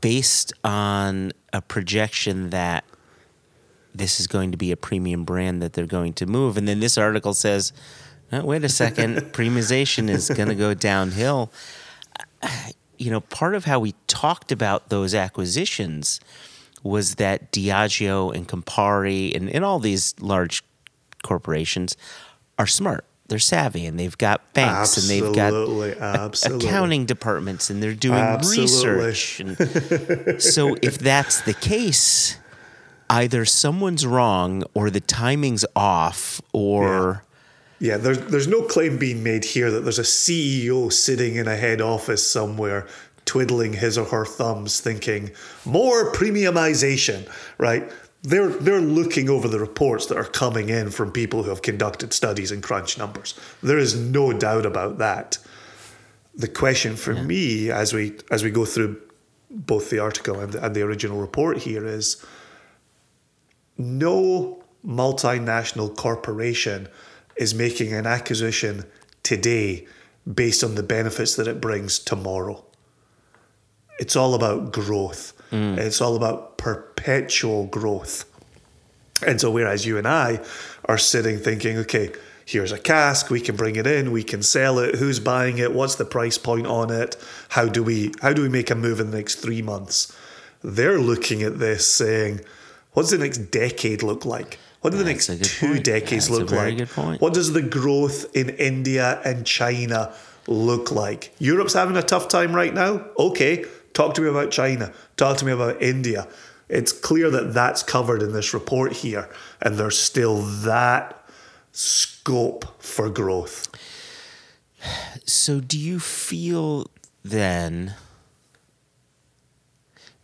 based 0.00 0.52
on 0.64 1.32
a 1.52 1.62
projection 1.62 2.50
that 2.50 2.84
this 3.94 4.20
is 4.20 4.26
going 4.26 4.50
to 4.50 4.56
be 4.56 4.70
a 4.70 4.76
premium 4.76 5.24
brand 5.24 5.62
that 5.62 5.72
they're 5.72 5.86
going 5.86 6.12
to 6.14 6.26
move. 6.26 6.56
And 6.56 6.68
then 6.68 6.80
this 6.80 6.98
article 6.98 7.32
says, 7.32 7.72
"Oh, 8.32 8.44
wait 8.44 8.64
a 8.64 8.68
second, 8.68 9.16
premiumization 9.32 10.10
is 10.10 10.28
going 10.28 10.48
to 10.48 10.54
go 10.54 10.74
downhill. 10.74 11.52
Uh, 12.42 12.48
you 12.98 13.10
know, 13.10 13.20
part 13.20 13.54
of 13.54 13.64
how 13.64 13.80
we 13.80 13.94
talked 14.06 14.52
about 14.52 14.90
those 14.90 15.14
acquisitions 15.14 16.20
was 16.82 17.16
that 17.16 17.52
Diageo 17.52 18.34
and 18.34 18.48
Campari 18.48 19.34
and, 19.36 19.48
and 19.50 19.64
all 19.64 19.78
these 19.78 20.14
large 20.20 20.62
corporations 21.22 21.96
are 22.58 22.66
smart. 22.66 23.04
They're 23.28 23.38
savvy 23.38 23.86
and 23.86 23.98
they've 23.98 24.18
got 24.18 24.52
banks 24.54 24.96
and 24.96 25.08
they've 25.08 25.32
got 25.34 25.52
Absolutely, 25.52 25.92
absolutely. 25.98 26.66
accounting 26.68 27.06
departments 27.06 27.70
and 27.70 27.80
they're 27.82 27.94
doing 27.94 28.18
Absolutely. 28.18 28.62
research. 28.64 29.40
And 29.40 30.42
so 30.42 30.76
if 30.82 30.98
that's 30.98 31.40
the 31.42 31.54
case, 31.54 32.38
either 33.08 33.44
someone's 33.44 34.04
wrong 34.04 34.64
or 34.74 34.90
the 34.90 35.00
timing's 35.00 35.64
off 35.76 36.40
or 36.52 37.24
Yeah, 37.78 37.98
there's 37.98 38.18
there's 38.18 38.48
no 38.48 38.62
claim 38.62 38.98
being 38.98 39.22
made 39.22 39.44
here 39.44 39.70
that 39.70 39.80
there's 39.82 39.98
a 40.00 40.02
CEO 40.02 40.92
sitting 40.92 41.36
in 41.36 41.46
a 41.46 41.56
head 41.56 41.80
office 41.80 42.26
somewhere 42.26 42.86
twiddling 43.24 43.74
his 43.74 43.96
or 43.98 44.06
her 44.06 44.24
thumbs 44.24 44.80
thinking 44.80 45.30
more 45.64 46.12
premiumization, 46.12 47.28
right? 47.58 47.90
They're 48.22 48.48
they're 48.48 48.80
looking 48.80 49.30
over 49.30 49.48
the 49.48 49.58
reports 49.58 50.06
that 50.06 50.18
are 50.18 50.24
coming 50.24 50.68
in 50.68 50.90
from 50.90 51.10
people 51.10 51.42
who 51.42 51.50
have 51.50 51.62
conducted 51.62 52.12
studies 52.12 52.52
and 52.52 52.62
crunch 52.62 52.98
numbers. 52.98 53.38
There 53.62 53.78
is 53.78 53.96
no 53.96 54.32
doubt 54.32 54.66
about 54.66 54.98
that. 54.98 55.38
The 56.34 56.48
question 56.48 56.96
for 56.96 57.14
me 57.14 57.70
as 57.70 57.92
we 57.92 58.18
as 58.30 58.44
we 58.44 58.50
go 58.50 58.64
through 58.64 59.00
both 59.50 59.90
the 59.90 59.98
article 59.98 60.38
and, 60.38 60.54
and 60.54 60.74
the 60.74 60.82
original 60.82 61.20
report 61.20 61.58
here 61.58 61.86
is 61.86 62.24
no 63.76 64.62
multinational 64.86 65.94
corporation 65.96 66.88
is 67.36 67.54
making 67.54 67.92
an 67.92 68.06
acquisition 68.06 68.84
today 69.22 69.86
based 70.32 70.62
on 70.62 70.74
the 70.74 70.82
benefits 70.82 71.36
that 71.36 71.48
it 71.48 71.60
brings 71.60 71.98
tomorrow. 71.98 72.64
It's 74.00 74.16
all 74.16 74.34
about 74.34 74.72
growth. 74.72 75.32
Mm. 75.52 75.78
It's 75.78 76.00
all 76.00 76.16
about 76.16 76.58
perpetual 76.58 77.66
growth. 77.66 78.24
And 79.26 79.40
so, 79.40 79.50
whereas 79.50 79.84
you 79.86 79.98
and 79.98 80.08
I 80.08 80.40
are 80.86 80.98
sitting 80.98 81.38
thinking, 81.38 81.76
okay, 81.78 82.10
here's 82.46 82.72
a 82.72 82.78
cask, 82.78 83.30
we 83.30 83.40
can 83.40 83.54
bring 83.54 83.76
it 83.76 83.86
in, 83.86 84.10
we 84.10 84.24
can 84.24 84.42
sell 84.42 84.78
it, 84.78 84.96
who's 84.96 85.20
buying 85.20 85.58
it, 85.58 85.72
what's 85.72 85.96
the 85.96 86.04
price 86.04 86.38
point 86.38 86.66
on 86.66 86.90
it, 86.90 87.16
how 87.50 87.66
do 87.66 87.82
we 87.82 88.12
how 88.22 88.32
do 88.32 88.42
we 88.42 88.48
make 88.48 88.70
a 88.70 88.74
move 88.74 88.98
in 88.98 89.10
the 89.10 89.16
next 89.18 89.36
three 89.36 89.62
months? 89.62 90.16
They're 90.62 90.98
looking 90.98 91.42
at 91.42 91.58
this 91.58 91.86
saying, 91.86 92.40
what's 92.92 93.10
the 93.10 93.18
next 93.18 93.50
decade 93.50 94.02
look 94.02 94.24
like? 94.24 94.58
What 94.80 94.90
do 94.90 94.96
the 94.96 95.04
That's 95.04 95.28
next 95.28 95.44
two 95.60 95.68
point. 95.72 95.84
decades 95.84 96.28
That's 96.28 96.40
look 96.40 96.48
very 96.48 96.70
like? 96.70 96.78
good 96.78 96.90
point. 96.90 97.20
What 97.20 97.34
does 97.34 97.52
the 97.52 97.62
growth 97.62 98.34
in 98.34 98.48
India 98.50 99.20
and 99.24 99.46
China 99.46 100.14
look 100.46 100.90
like? 100.90 101.34
Europe's 101.38 101.74
having 101.74 101.96
a 101.98 102.02
tough 102.02 102.28
time 102.28 102.54
right 102.56 102.72
now. 102.72 103.04
Okay, 103.18 103.66
talk 103.92 104.14
to 104.14 104.20
me 104.20 104.28
about 104.28 104.50
China. 104.50 104.92
Talk 105.16 105.36
to 105.38 105.44
me 105.44 105.52
about 105.52 105.80
India. 105.82 106.28
It's 106.68 106.92
clear 106.92 107.30
that 107.30 107.52
that's 107.52 107.82
covered 107.82 108.22
in 108.22 108.32
this 108.32 108.54
report 108.54 108.92
here, 108.92 109.28
and 109.60 109.76
there's 109.76 109.98
still 109.98 110.42
that 110.42 111.16
scope 111.72 112.80
for 112.82 113.08
growth. 113.10 113.68
So, 115.26 115.60
do 115.60 115.78
you 115.78 115.98
feel 115.98 116.86
then? 117.24 117.94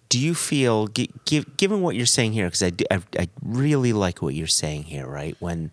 Do 0.09 0.20
you 0.20 0.35
feel, 0.35 0.87
gi- 0.87 1.11
given 1.57 1.83
what 1.83 1.96
you're 1.96 2.07
saying 2.07 2.33
here, 2.33 2.46
because 2.46 2.62
I, 2.62 2.70
do- 2.70 2.85
I, 2.92 3.02
I 3.18 3.29
really 3.42 3.92
like 3.92 4.22
what 4.22 4.35
you're 4.35 4.46
saying 4.46 4.85
here, 4.85 5.05
right? 5.07 5.37
When, 5.40 5.72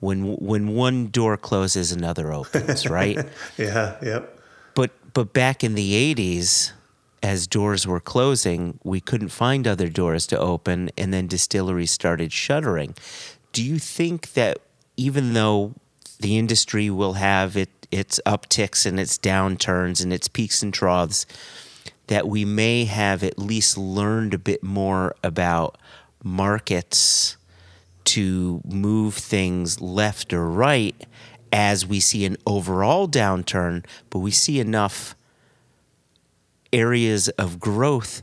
when, 0.00 0.34
when 0.36 0.74
one 0.74 1.06
door 1.06 1.36
closes, 1.36 1.92
another 1.92 2.32
opens, 2.32 2.88
right? 2.88 3.18
Yeah, 3.56 3.96
yep. 4.02 4.36
but, 4.74 4.90
but 5.14 5.32
back 5.32 5.62
in 5.62 5.74
the 5.76 6.14
'80s, 6.14 6.72
as 7.22 7.46
doors 7.46 7.86
were 7.86 8.00
closing, 8.00 8.78
we 8.84 9.00
couldn't 9.00 9.28
find 9.28 9.66
other 9.66 9.88
doors 9.88 10.26
to 10.28 10.38
open, 10.38 10.90
and 10.96 11.12
then 11.12 11.26
distilleries 11.26 11.90
started 11.90 12.32
shuttering. 12.32 12.94
Do 13.52 13.62
you 13.64 13.78
think 13.78 14.32
that 14.34 14.58
even 14.96 15.32
though 15.32 15.74
the 16.20 16.38
industry 16.38 16.90
will 16.90 17.14
have 17.14 17.56
it, 17.56 17.70
its 17.90 18.20
upticks 18.26 18.84
and 18.84 19.00
its 19.00 19.18
downturns 19.18 20.02
and 20.02 20.12
its 20.12 20.28
peaks 20.28 20.62
and 20.62 20.72
troughs, 20.72 21.26
that 22.08 22.26
we 22.26 22.44
may 22.44 22.84
have 22.84 23.22
at 23.22 23.38
least 23.38 23.78
learned 23.78 24.34
a 24.34 24.38
bit 24.38 24.62
more 24.62 25.14
about 25.22 25.78
markets 26.22 27.36
to 28.04 28.60
move 28.64 29.14
things 29.14 29.80
left 29.80 30.32
or 30.32 30.48
right 30.48 31.06
as 31.52 31.86
we 31.86 32.00
see 32.00 32.24
an 32.24 32.36
overall 32.46 33.08
downturn, 33.08 33.84
but 34.10 34.18
we 34.18 34.30
see 34.30 34.60
enough 34.60 35.14
areas 36.72 37.28
of 37.30 37.58
growth 37.58 38.22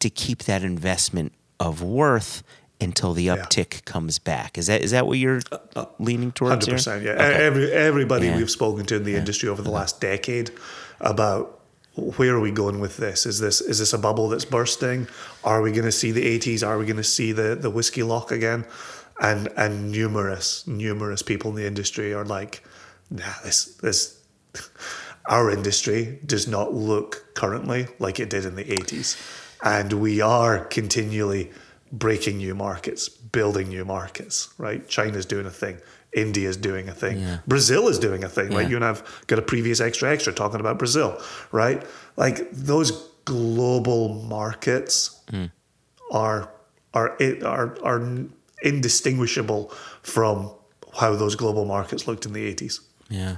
to 0.00 0.10
keep 0.10 0.44
that 0.44 0.62
investment 0.62 1.32
of 1.58 1.82
worth 1.82 2.42
until 2.80 3.14
the 3.14 3.28
uptick 3.28 3.84
comes 3.84 4.18
back. 4.18 4.58
Is 4.58 4.66
that 4.66 4.82
is 4.82 4.90
that 4.90 5.06
what 5.06 5.18
you're 5.18 5.40
uh, 5.50 5.58
uh, 5.74 5.84
leaning 5.98 6.32
towards? 6.32 6.66
Hundred 6.66 6.76
percent, 6.76 7.04
yeah. 7.04 7.12
Okay. 7.12 7.44
Every 7.46 7.72
everybody 7.72 8.26
Yeah. 8.26 8.36
we've 8.36 8.50
spoken 8.50 8.84
to 8.86 8.96
in 8.96 9.04
the 9.04 9.16
industry 9.16 9.48
over 9.48 9.62
the 9.62 9.70
last 9.70 10.00
decade 10.00 10.50
about 11.00 11.60
where 11.94 12.34
are 12.34 12.40
we 12.40 12.50
going 12.50 12.78
with 12.80 12.98
this? 12.98 13.24
Is 13.24 13.40
this 13.40 13.62
is 13.62 13.78
this 13.78 13.94
a 13.94 13.98
bubble 13.98 14.28
that's 14.28 14.44
bursting? 14.44 15.08
Are 15.44 15.62
we 15.62 15.72
going 15.72 15.86
to 15.86 15.92
see 15.92 16.12
the 16.12 16.26
eighties? 16.26 16.62
Are 16.62 16.76
we 16.76 16.84
going 16.84 16.98
to 16.98 17.04
see 17.04 17.32
the 17.32 17.54
the 17.54 17.70
whiskey 17.70 18.02
loch 18.02 18.30
again? 18.30 18.66
And 19.18 19.48
and 19.56 19.90
numerous 19.90 20.66
numerous 20.66 21.22
people 21.22 21.50
in 21.50 21.56
the 21.56 21.66
industry 21.66 22.12
are 22.12 22.26
like, 22.26 22.62
nah, 23.10 23.24
this 23.42 23.64
this 23.76 24.20
our 25.28 25.50
industry 25.50 26.18
does 26.24 26.46
not 26.46 26.74
look 26.74 27.34
currently 27.34 27.88
like 27.98 28.20
it 28.20 28.30
did 28.30 28.44
in 28.44 28.54
the 28.56 28.72
eighties, 28.72 29.16
and 29.62 29.92
we 29.92 30.20
are 30.20 30.64
continually 30.64 31.50
breaking 31.92 32.38
new 32.38 32.54
markets, 32.54 33.08
building 33.08 33.68
new 33.68 33.84
markets. 33.84 34.48
Right? 34.58 34.86
China's 34.88 35.26
doing 35.26 35.46
a 35.46 35.50
thing. 35.50 35.78
India's 36.12 36.56
doing 36.56 36.88
a 36.88 36.92
thing. 36.92 37.20
Yeah. 37.20 37.38
Brazil 37.46 37.88
is 37.88 37.98
doing 37.98 38.24
a 38.24 38.28
thing. 38.28 38.52
Yeah. 38.52 38.60
You 38.60 38.76
and 38.76 38.84
I've 38.84 39.24
got 39.26 39.38
a 39.38 39.42
previous 39.42 39.80
extra 39.80 40.10
extra 40.10 40.32
talking 40.32 40.60
about 40.60 40.78
Brazil. 40.78 41.20
Right? 41.52 41.84
Like 42.16 42.50
those 42.52 42.90
global 43.24 44.22
markets 44.22 45.20
mm. 45.30 45.50
are 46.10 46.48
are 46.94 47.16
are 47.44 47.76
are 47.84 48.26
indistinguishable 48.62 49.70
from 50.02 50.50
how 50.98 51.14
those 51.14 51.36
global 51.36 51.66
markets 51.66 52.08
looked 52.08 52.24
in 52.24 52.32
the 52.32 52.44
eighties. 52.44 52.80
Yeah. 53.10 53.36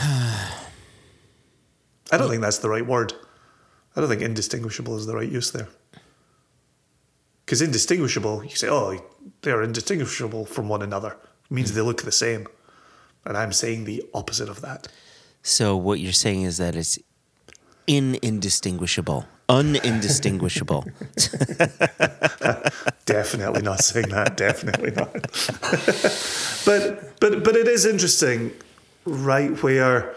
I 0.02 0.56
don't 2.12 2.30
think 2.30 2.40
that's 2.42 2.58
the 2.58 2.70
right 2.70 2.86
word. 2.86 3.12
I 3.94 4.00
don't 4.00 4.08
think 4.08 4.22
indistinguishable 4.22 4.96
is 4.96 5.06
the 5.06 5.14
right 5.14 5.28
use 5.28 5.50
there. 5.50 5.68
Because 7.44 7.60
indistinguishable, 7.60 8.44
you 8.44 8.56
say, 8.56 8.68
oh, 8.70 9.04
they're 9.42 9.62
indistinguishable 9.62 10.46
from 10.46 10.68
one 10.68 10.82
another. 10.82 11.16
It 11.44 11.50
means 11.50 11.74
they 11.74 11.82
look 11.82 12.02
the 12.02 12.12
same. 12.12 12.46
And 13.26 13.36
I'm 13.36 13.52
saying 13.52 13.84
the 13.84 14.02
opposite 14.14 14.48
of 14.48 14.62
that. 14.62 14.88
So 15.42 15.76
what 15.76 16.00
you're 16.00 16.12
saying 16.12 16.42
is 16.42 16.56
that 16.58 16.76
it's 16.76 16.98
in 17.86 18.18
indistinguishable, 18.22 19.26
unindistinguishable. 19.48 20.84
Definitely 23.04 23.62
not 23.62 23.80
saying 23.80 24.08
that. 24.10 24.36
Definitely 24.36 24.92
not. 24.92 25.12
but 26.64 27.20
but 27.20 27.44
but 27.44 27.56
it 27.56 27.66
is 27.66 27.84
interesting 27.84 28.52
right? 29.04 29.50
Where 29.62 30.14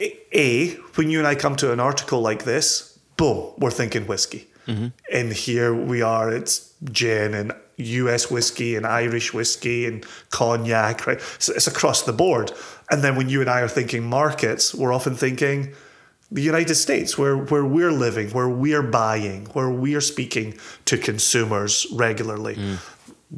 a 0.00 0.74
when 0.94 1.10
you 1.10 1.18
and 1.18 1.26
I 1.26 1.34
come 1.34 1.56
to 1.56 1.72
an 1.72 1.80
article 1.80 2.20
like 2.20 2.44
this, 2.44 2.98
boom, 3.16 3.52
we're 3.58 3.70
thinking 3.70 4.06
whiskey. 4.06 4.48
Mm-hmm. 4.66 4.88
And 5.12 5.32
here 5.32 5.74
we 5.74 6.02
are, 6.02 6.30
it's 6.30 6.72
gin 6.84 7.34
and 7.34 7.52
US 7.76 8.30
whiskey 8.30 8.74
and 8.74 8.86
Irish 8.86 9.32
whiskey 9.32 9.86
and 9.86 10.04
cognac, 10.30 11.06
right? 11.06 11.20
So 11.38 11.52
it's 11.54 11.66
across 11.66 12.02
the 12.02 12.12
board. 12.12 12.52
And 12.90 13.02
then 13.02 13.16
when 13.16 13.28
you 13.28 13.40
and 13.40 13.50
I 13.50 13.60
are 13.60 13.68
thinking 13.68 14.04
markets, 14.04 14.74
we're 14.74 14.92
often 14.92 15.14
thinking 15.14 15.74
the 16.30 16.42
United 16.42 16.74
States, 16.74 17.16
where, 17.16 17.36
where 17.36 17.64
we're 17.64 17.92
living, 17.92 18.30
where 18.30 18.48
we're 18.48 18.82
buying, 18.82 19.46
where 19.52 19.70
we're 19.70 20.00
speaking 20.00 20.58
to 20.86 20.98
consumers 20.98 21.86
regularly. 21.92 22.56
Mm. 22.56 22.78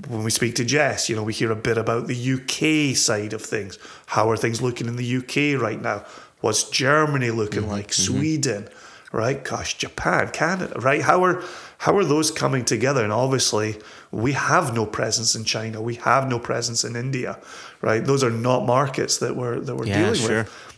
When 0.07 0.23
we 0.23 0.31
speak 0.31 0.55
to 0.57 0.65
Jess, 0.65 1.09
you 1.09 1.17
know, 1.17 1.23
we 1.23 1.33
hear 1.33 1.51
a 1.51 1.57
bit 1.57 1.79
about 1.79 2.07
the 2.07 2.33
UK 2.35 2.97
side 2.97 3.33
of 3.33 3.43
things. 3.43 3.79
How 4.07 4.31
are 4.31 4.37
things 4.37 4.63
looking 4.63 4.87
in 4.87 4.97
the 4.97 5.17
UK 5.17 5.61
right 5.61 5.81
now? 5.81 6.05
What's 6.41 6.71
Germany 6.71 7.31
looking 7.31 7.63
mm-hmm. 7.63 7.71
like? 7.71 7.89
Mm-hmm. 7.89 8.19
Sweden, 8.19 8.69
right? 9.13 9.43
Gosh, 9.43 9.77
Japan, 9.77 10.31
Canada, 10.31 10.79
right? 10.81 11.03
How 11.03 11.25
are 11.25 11.43
how 11.79 11.97
are 11.97 12.05
those 12.05 12.31
coming 12.31 12.65
together? 12.65 13.03
And 13.03 13.13
obviously, 13.13 13.77
we 14.11 14.33
have 14.33 14.75
no 14.75 14.85
presence 14.87 15.35
in 15.35 15.45
China. 15.45 15.81
We 15.81 15.95
have 15.97 16.29
no 16.29 16.39
presence 16.39 16.85
in 16.85 16.97
India, 16.97 17.39
right? 17.81 18.05
Those 18.05 18.25
are 18.25 18.31
not 18.31 18.67
markets 18.67 19.19
that 19.19 19.37
we're 19.37 19.61
that 19.61 19.77
we're 19.77 19.87
yeah, 19.87 20.03
dealing 20.03 20.21
sure. 20.21 20.39
with. 20.39 20.75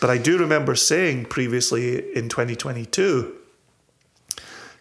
But 0.00 0.10
I 0.10 0.18
do 0.18 0.38
remember 0.38 0.74
saying 0.74 1.26
previously 1.26 2.14
in 2.14 2.28
2022, 2.28 3.34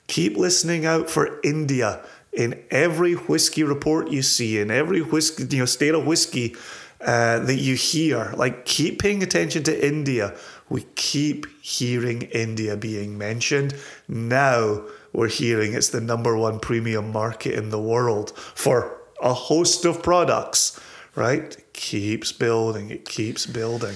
keep 0.08 0.38
listening 0.38 0.86
out 0.86 1.10
for 1.10 1.39
India 1.41 2.06
in 2.36 2.63
every 2.71 3.13
whiskey 3.13 3.63
report 3.63 4.10
you 4.10 4.21
see, 4.21 4.60
in 4.60 4.71
every 4.71 5.02
whiskey, 5.02 5.45
you 5.50 5.60
know, 5.60 5.65
state 5.65 5.93
of 5.93 6.06
whiskey 6.06 6.56
uh, 7.02 7.39
that 7.39 7.56
you 7.56 7.76
hear. 7.76 8.34
Like, 8.36 8.65
keep 8.65 9.00
paying 9.00 9.24
attention 9.24 9.63
to 9.63 9.88
India. 9.88 10.36
We 10.69 10.86
keep 10.95 11.45
hearing 11.62 12.24
India 12.24 12.76
being 12.76 13.17
mentioned. 13.17 13.76
Now 14.08 14.84
we're 15.13 15.30
hearing 15.30 15.74
it's 15.74 15.89
the 15.89 16.02
number 16.02 16.36
one 16.38 16.60
premium 16.60 17.12
market 17.12 17.54
in 17.54 17.69
the 17.69 17.82
world 17.82 18.32
for 18.38 18.98
a 19.21 19.34
host 19.34 19.86
of 19.86 20.04
products, 20.04 20.80
right? 21.15 21.58
Keeps 21.74 22.32
building, 22.32 22.89
it 22.89 23.06
keeps 23.06 23.45
building. 23.45 23.95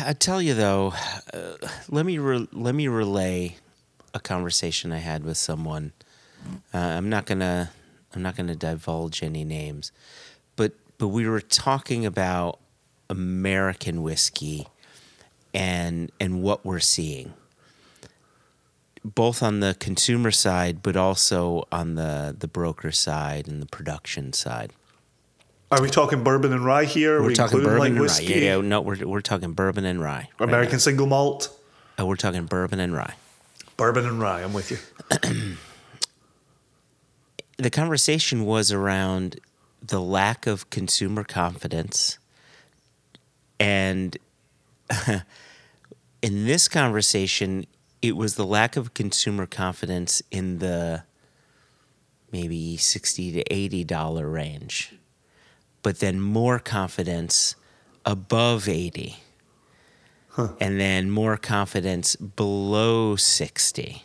I 0.00 0.12
tell 0.12 0.40
you 0.40 0.54
though, 0.54 0.94
uh, 1.32 1.54
let 1.90 2.06
me 2.06 2.18
re- 2.18 2.48
let 2.52 2.74
me 2.74 2.88
relay 2.88 3.56
a 4.14 4.20
conversation 4.20 4.92
I 4.92 4.98
had 4.98 5.24
with 5.24 5.36
someone. 5.36 5.92
Uh, 6.72 6.78
I'm 6.78 7.08
not 7.08 7.26
gonna 7.26 7.70
I'm 8.14 8.22
not 8.22 8.36
gonna 8.36 8.54
divulge 8.54 9.22
any 9.22 9.44
names, 9.44 9.92
but 10.56 10.72
but 10.98 11.08
we 11.08 11.28
were 11.28 11.40
talking 11.40 12.06
about 12.06 12.58
American 13.10 14.02
whiskey 14.02 14.66
and 15.54 16.10
and 16.20 16.42
what 16.42 16.64
we're 16.64 16.80
seeing, 16.80 17.34
both 19.04 19.42
on 19.42 19.60
the 19.60 19.76
consumer 19.78 20.30
side, 20.30 20.82
but 20.82 20.96
also 20.96 21.66
on 21.70 21.94
the 21.94 22.34
the 22.38 22.48
broker 22.48 22.92
side 22.92 23.48
and 23.48 23.62
the 23.62 23.66
production 23.66 24.32
side. 24.32 24.72
Are 25.70 25.82
we 25.82 25.90
talking 25.90 26.24
bourbon 26.24 26.52
and 26.52 26.64
rye 26.64 26.84
here? 26.84 27.20
We're 27.20 27.28
we 27.28 27.34
talking 27.34 27.58
bourbon 27.62 27.78
like 27.78 27.90
and 27.90 28.00
whiskey? 28.00 28.32
rye. 28.32 28.38
Yeah, 28.40 28.56
yeah, 28.56 28.62
no, 28.62 28.80
we're 28.80 29.06
we're 29.06 29.20
talking 29.20 29.52
bourbon 29.52 29.84
and 29.84 30.00
rye. 30.00 30.30
American 30.38 30.74
right 30.74 30.80
single 30.80 31.06
malt. 31.06 31.54
Oh, 31.98 32.06
we're 32.06 32.16
talking 32.16 32.46
bourbon 32.46 32.80
and 32.80 32.94
rye. 32.94 33.14
Bourbon 33.76 34.06
and 34.06 34.20
rye. 34.20 34.42
I'm 34.42 34.54
with 34.54 34.70
you. 34.70 35.56
the 37.58 37.70
conversation 37.70 38.44
was 38.44 38.72
around 38.72 39.38
the 39.82 40.00
lack 40.00 40.46
of 40.46 40.70
consumer 40.70 41.22
confidence, 41.24 42.18
and 43.60 44.16
in 46.22 46.46
this 46.46 46.66
conversation, 46.68 47.66
it 48.00 48.16
was 48.16 48.36
the 48.36 48.46
lack 48.46 48.76
of 48.76 48.94
consumer 48.94 49.46
confidence 49.46 50.22
in 50.30 50.58
the 50.58 51.02
maybe 52.32 52.76
sixty 52.76 53.30
to 53.32 53.42
eighty 53.52 53.84
dollar 53.84 54.28
range 54.28 54.94
but 55.82 56.00
then 56.00 56.20
more 56.20 56.58
confidence 56.58 57.56
above 58.04 58.68
80. 58.68 59.16
Huh. 60.30 60.48
And 60.60 60.78
then 60.78 61.10
more 61.10 61.36
confidence 61.36 62.16
below 62.16 63.16
60 63.16 64.04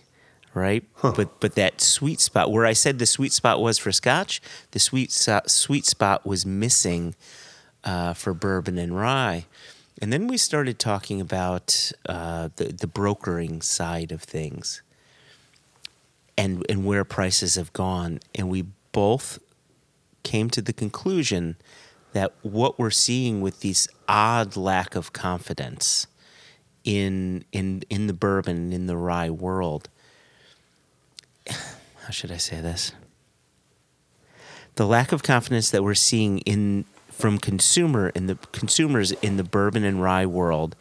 right? 0.54 0.84
Huh. 0.96 1.13
But 1.16 1.39
but 1.39 1.56
that 1.56 1.82
sweet 1.82 2.20
spot 2.20 2.52
where 2.52 2.66
I 2.66 2.74
said 2.74 3.00
the 3.00 3.06
sweet 3.06 3.32
spot 3.32 3.62
was 3.62 3.78
for 3.78 3.92
Scotch, 3.92 4.42
the 4.72 4.80
sweet 4.80 5.12
sweet 5.12 5.86
spot 5.86 6.26
was 6.26 6.46
missing 6.46 7.16
uh, 7.84 8.13
for 8.13 8.34
bourbon 8.34 8.78
and 8.78 8.96
rye. 8.96 9.46
And 10.02 10.12
then 10.12 10.28
we 10.28 10.38
started 10.38 10.80
talking 10.80 11.22
about 11.22 11.92
uh, 12.08 12.50
the 12.56 12.66
the 12.66 12.88
brokering 12.88 13.62
side 13.62 14.12
of 14.12 14.22
things, 14.24 14.82
and 16.38 16.66
and 16.70 16.86
where 16.86 17.04
prices 17.04 17.56
have 17.56 17.72
gone, 17.74 18.20
and 18.36 18.50
we 18.50 18.66
both 18.92 19.39
came 20.24 20.50
to 20.50 20.62
the 20.62 20.74
conclusion 20.74 21.58
that 22.13 22.34
what 22.42 22.80
we're 22.80 22.92
seeing 22.92 23.42
with 23.42 23.62
this 23.62 23.88
odd 24.08 24.56
lack 24.56 24.96
of 24.96 25.13
confidence 25.13 26.08
in 26.84 27.46
in 27.52 27.84
in 27.89 28.08
the 28.08 28.13
bourbon 28.13 28.74
in 28.74 28.88
the 28.88 28.98
rye 28.98 29.30
world 29.30 29.89
how 31.50 32.10
should 32.12 32.32
I 32.32 32.38
say 32.38 32.62
this 32.62 32.94
the 34.76 34.86
lack 34.86 35.12
of 35.12 35.24
confidence 35.24 35.70
that 35.72 35.84
we're 35.84 35.94
seeing 35.94 36.40
in 36.40 36.86
from 37.10 37.38
consumer 37.38 38.10
in 38.10 38.28
the 38.28 38.36
consumers 38.52 39.12
in 39.12 39.38
the 39.38 39.44
bourbon 39.44 39.84
and 39.84 40.02
rye 40.02 40.26
world 40.26 40.76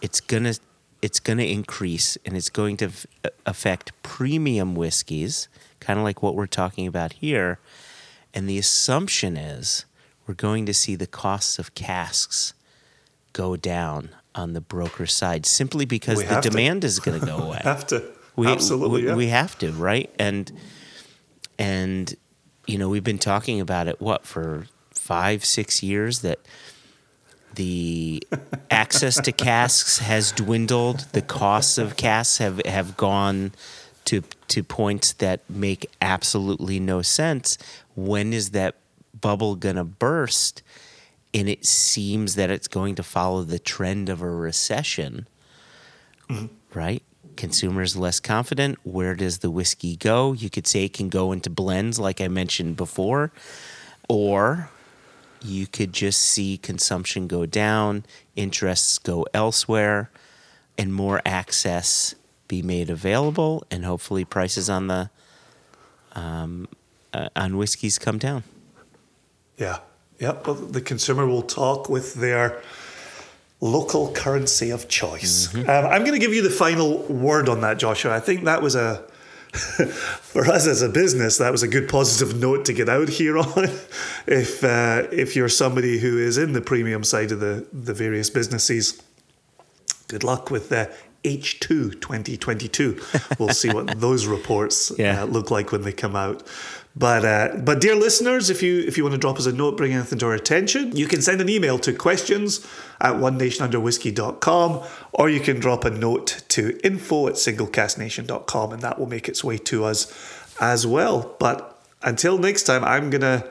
it's 0.00 0.20
going 0.20 0.44
to 0.44 0.58
it's 1.02 1.18
to 1.20 1.46
increase 1.46 2.18
and 2.26 2.36
it's 2.36 2.50
going 2.50 2.76
to 2.76 2.86
f- 2.86 3.06
affect 3.46 3.92
premium 4.02 4.74
whiskeys 4.74 5.48
kind 5.80 5.98
of 5.98 6.04
like 6.04 6.22
what 6.22 6.34
we're 6.34 6.46
talking 6.46 6.86
about 6.86 7.14
here 7.14 7.58
and 8.34 8.48
the 8.48 8.58
assumption 8.58 9.36
is 9.36 9.86
we're 10.26 10.34
going 10.34 10.66
to 10.66 10.74
see 10.74 10.94
the 10.94 11.06
costs 11.06 11.58
of 11.58 11.74
casks 11.74 12.52
go 13.32 13.56
down 13.56 14.10
on 14.34 14.52
the 14.52 14.60
broker 14.60 15.06
side 15.06 15.46
simply 15.46 15.84
because 15.84 16.18
we 16.18 16.24
the 16.24 16.40
demand 16.40 16.82
to. 16.82 16.86
is 16.86 17.00
going 17.00 17.18
to 17.18 17.26
go 17.26 17.38
away. 17.38 17.60
have 17.62 17.86
to. 17.86 18.04
We, 18.36 18.46
Absolutely. 18.46 19.02
We, 19.02 19.08
yeah. 19.08 19.14
we 19.14 19.26
have 19.28 19.58
to, 19.58 19.72
right? 19.72 20.10
And 20.18 20.50
and 21.58 22.14
you 22.66 22.78
know, 22.78 22.88
we've 22.88 23.04
been 23.04 23.18
talking 23.18 23.60
about 23.60 23.88
it 23.88 24.00
what 24.00 24.24
for 24.24 24.66
5 24.92 25.44
6 25.44 25.82
years 25.82 26.20
that 26.20 26.38
the 27.54 28.22
access 28.70 29.20
to 29.20 29.32
casks 29.32 29.98
has 29.98 30.32
dwindled, 30.32 31.06
the 31.12 31.22
costs 31.22 31.78
of 31.78 31.96
casks 31.96 32.38
have 32.38 32.64
have 32.64 32.96
gone 32.96 33.52
to 34.06 34.22
to 34.48 34.62
points 34.62 35.12
that 35.14 35.48
make 35.48 35.90
absolutely 36.00 36.80
no 36.80 37.02
sense. 37.02 37.58
When 37.94 38.32
is 38.32 38.50
that 38.50 38.76
bubble 39.18 39.56
going 39.56 39.76
to 39.76 39.84
burst? 39.84 40.62
And 41.32 41.48
it 41.48 41.64
seems 41.64 42.34
that 42.34 42.50
it's 42.50 42.66
going 42.66 42.96
to 42.96 43.04
follow 43.04 43.44
the 43.44 43.60
trend 43.60 44.08
of 44.08 44.20
a 44.20 44.28
recession, 44.28 45.28
mm-hmm. 46.28 46.46
right? 46.76 47.04
Consumers 47.40 47.96
less 47.96 48.20
confident. 48.20 48.78
Where 48.82 49.14
does 49.14 49.38
the 49.38 49.50
whiskey 49.50 49.96
go? 49.96 50.34
You 50.34 50.50
could 50.50 50.66
say 50.66 50.84
it 50.84 50.92
can 50.92 51.08
go 51.08 51.32
into 51.32 51.48
blends, 51.48 51.98
like 51.98 52.20
I 52.20 52.28
mentioned 52.28 52.76
before, 52.76 53.32
or 54.10 54.68
you 55.40 55.66
could 55.66 55.94
just 55.94 56.20
see 56.20 56.58
consumption 56.58 57.26
go 57.28 57.46
down, 57.46 58.04
interests 58.36 58.98
go 58.98 59.24
elsewhere, 59.32 60.10
and 60.76 60.92
more 60.92 61.22
access 61.24 62.14
be 62.46 62.60
made 62.60 62.90
available, 62.90 63.64
and 63.70 63.86
hopefully 63.86 64.26
prices 64.26 64.68
on 64.68 64.88
the 64.88 65.08
um, 66.12 66.68
uh, 67.14 67.30
on 67.34 67.56
whiskeys 67.56 67.98
come 67.98 68.18
down. 68.18 68.42
Yeah, 69.56 69.78
yeah. 70.18 70.36
Well, 70.44 70.56
the 70.56 70.82
consumer 70.82 71.26
will 71.26 71.40
talk 71.40 71.88
with 71.88 72.16
their 72.16 72.60
local 73.60 74.12
currency 74.12 74.70
of 74.70 74.88
choice. 74.88 75.48
Mm-hmm. 75.48 75.68
Um, 75.68 75.86
I'm 75.86 76.02
going 76.02 76.12
to 76.12 76.18
give 76.18 76.32
you 76.32 76.42
the 76.42 76.50
final 76.50 77.02
word 77.04 77.48
on 77.48 77.60
that, 77.60 77.78
Joshua. 77.78 78.14
I 78.14 78.20
think 78.20 78.44
that 78.44 78.62
was 78.62 78.74
a 78.74 79.04
for 79.52 80.46
us 80.46 80.68
as 80.68 80.80
a 80.80 80.88
business, 80.88 81.38
that 81.38 81.50
was 81.50 81.64
a 81.64 81.68
good 81.68 81.88
positive 81.88 82.38
note 82.38 82.64
to 82.66 82.72
get 82.72 82.88
out 82.88 83.08
here 83.08 83.36
on. 83.38 83.68
if 84.26 84.62
uh, 84.62 85.08
if 85.10 85.34
you're 85.34 85.48
somebody 85.48 85.98
who 85.98 86.18
is 86.18 86.38
in 86.38 86.52
the 86.52 86.60
premium 86.60 87.02
side 87.02 87.32
of 87.32 87.40
the 87.40 87.66
the 87.72 87.92
various 87.92 88.30
businesses, 88.30 89.02
good 90.06 90.22
luck 90.22 90.50
with 90.50 90.68
the 90.68 90.90
H2 91.24 92.00
2022. 92.00 93.00
We'll 93.38 93.50
see 93.50 93.70
what 93.70 93.86
those 94.00 94.26
reports 94.26 94.92
yeah. 94.96 95.22
uh, 95.22 95.26
look 95.26 95.50
like 95.50 95.72
when 95.72 95.82
they 95.82 95.92
come 95.92 96.16
out. 96.16 96.46
But 96.96 97.24
uh, 97.24 97.56
but 97.58 97.80
dear 97.80 97.94
listeners, 97.94 98.50
if 98.50 98.62
you 98.62 98.80
if 98.80 98.96
you 98.98 99.04
want 99.04 99.14
to 99.14 99.18
drop 99.18 99.38
us 99.38 99.46
a 99.46 99.52
note, 99.52 99.76
bring 99.76 99.92
anything 99.92 100.18
to 100.18 100.26
our 100.26 100.34
attention, 100.34 100.96
you 100.96 101.06
can 101.06 101.22
send 101.22 101.40
an 101.40 101.48
email 101.48 101.78
to 101.78 101.92
questions 101.92 102.66
at 103.00 103.16
one 103.16 103.38
nationunderwhiskey.com 103.38 104.82
or 105.12 105.30
you 105.30 105.40
can 105.40 105.60
drop 105.60 105.84
a 105.84 105.90
note 105.90 106.42
to 106.48 106.78
info 106.84 107.28
at 107.28 107.34
singlecasknation.com 107.34 108.72
and 108.72 108.82
that 108.82 108.98
will 108.98 109.06
make 109.06 109.28
its 109.28 109.44
way 109.44 109.56
to 109.58 109.84
us 109.84 110.12
as 110.60 110.84
well. 110.86 111.36
But 111.38 111.80
until 112.02 112.38
next 112.38 112.64
time, 112.64 112.84
I'm 112.84 113.08
gonna 113.08 113.44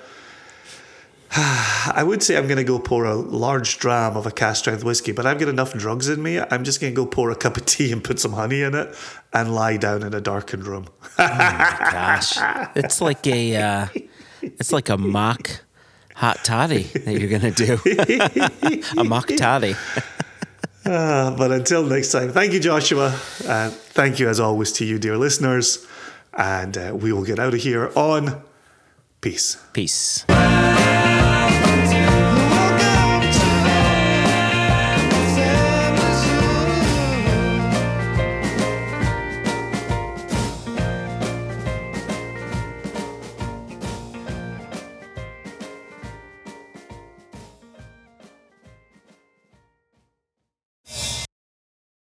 I 1.36 2.03
would 2.03 2.23
say 2.23 2.38
I'm 2.38 2.47
going 2.47 2.57
to 2.57 2.63
go 2.63 2.80
pour 2.80 3.05
a 3.05 3.13
large 3.13 3.77
dram 3.77 4.17
of 4.17 4.25
a 4.25 4.32
cask 4.32 4.61
strength 4.61 4.84
whiskey, 4.84 5.11
but 5.11 5.27
I've 5.27 5.38
got 5.38 5.47
enough 5.47 5.73
drugs 5.73 6.09
in 6.09 6.23
me. 6.23 6.39
I'm 6.39 6.63
just 6.63 6.82
going 6.82 6.91
to 6.91 6.95
go 6.95 7.05
pour 7.05 7.30
a 7.30 7.36
cup 7.36 7.55
of 7.55 7.65
tea 7.65 7.91
and 7.91 8.03
put 8.03 8.19
some 8.19 8.34
honey 8.34 8.61
in 8.61 8.73
it 8.73 8.95
and 9.32 9.53
lie 9.53 9.77
down 9.77 10.01
in 10.01 10.15
a 10.15 10.21
darkened 10.21 10.65
room. 10.65 10.88
Gosh, 11.17 12.38
it's 12.75 12.99
like 12.99 13.27
a 13.27 13.55
uh, 13.57 13.88
it's 14.41 14.71
like 14.71 14.89
a 14.89 14.97
mock 14.97 15.61
hot 16.15 16.43
toddy 16.43 16.84
that 16.84 17.19
you're 17.19 17.30
gonna 17.30 17.51
do. 17.51 17.77
a 18.99 19.03
mock 19.03 19.27
toddy. 19.38 19.75
Uh, 20.86 21.36
but 21.38 21.51
until 21.51 21.84
next 21.84 22.11
time, 22.11 22.32
thank 22.32 22.51
you, 22.51 22.59
Joshua. 22.59 23.07
Uh, 23.45 23.69
thank 23.69 24.17
you, 24.17 24.27
as 24.27 24.39
always, 24.39 24.71
to 24.71 24.86
you, 24.86 24.97
dear 24.97 25.17
listeners. 25.17 25.86
And 26.34 26.75
uh, 26.77 26.97
we 26.99 27.11
will 27.11 27.25
get 27.25 27.38
out 27.38 27.53
of 27.53 27.59
here 27.59 27.91
on 27.95 28.41
peace. 29.21 29.61
Peace. 29.73 30.25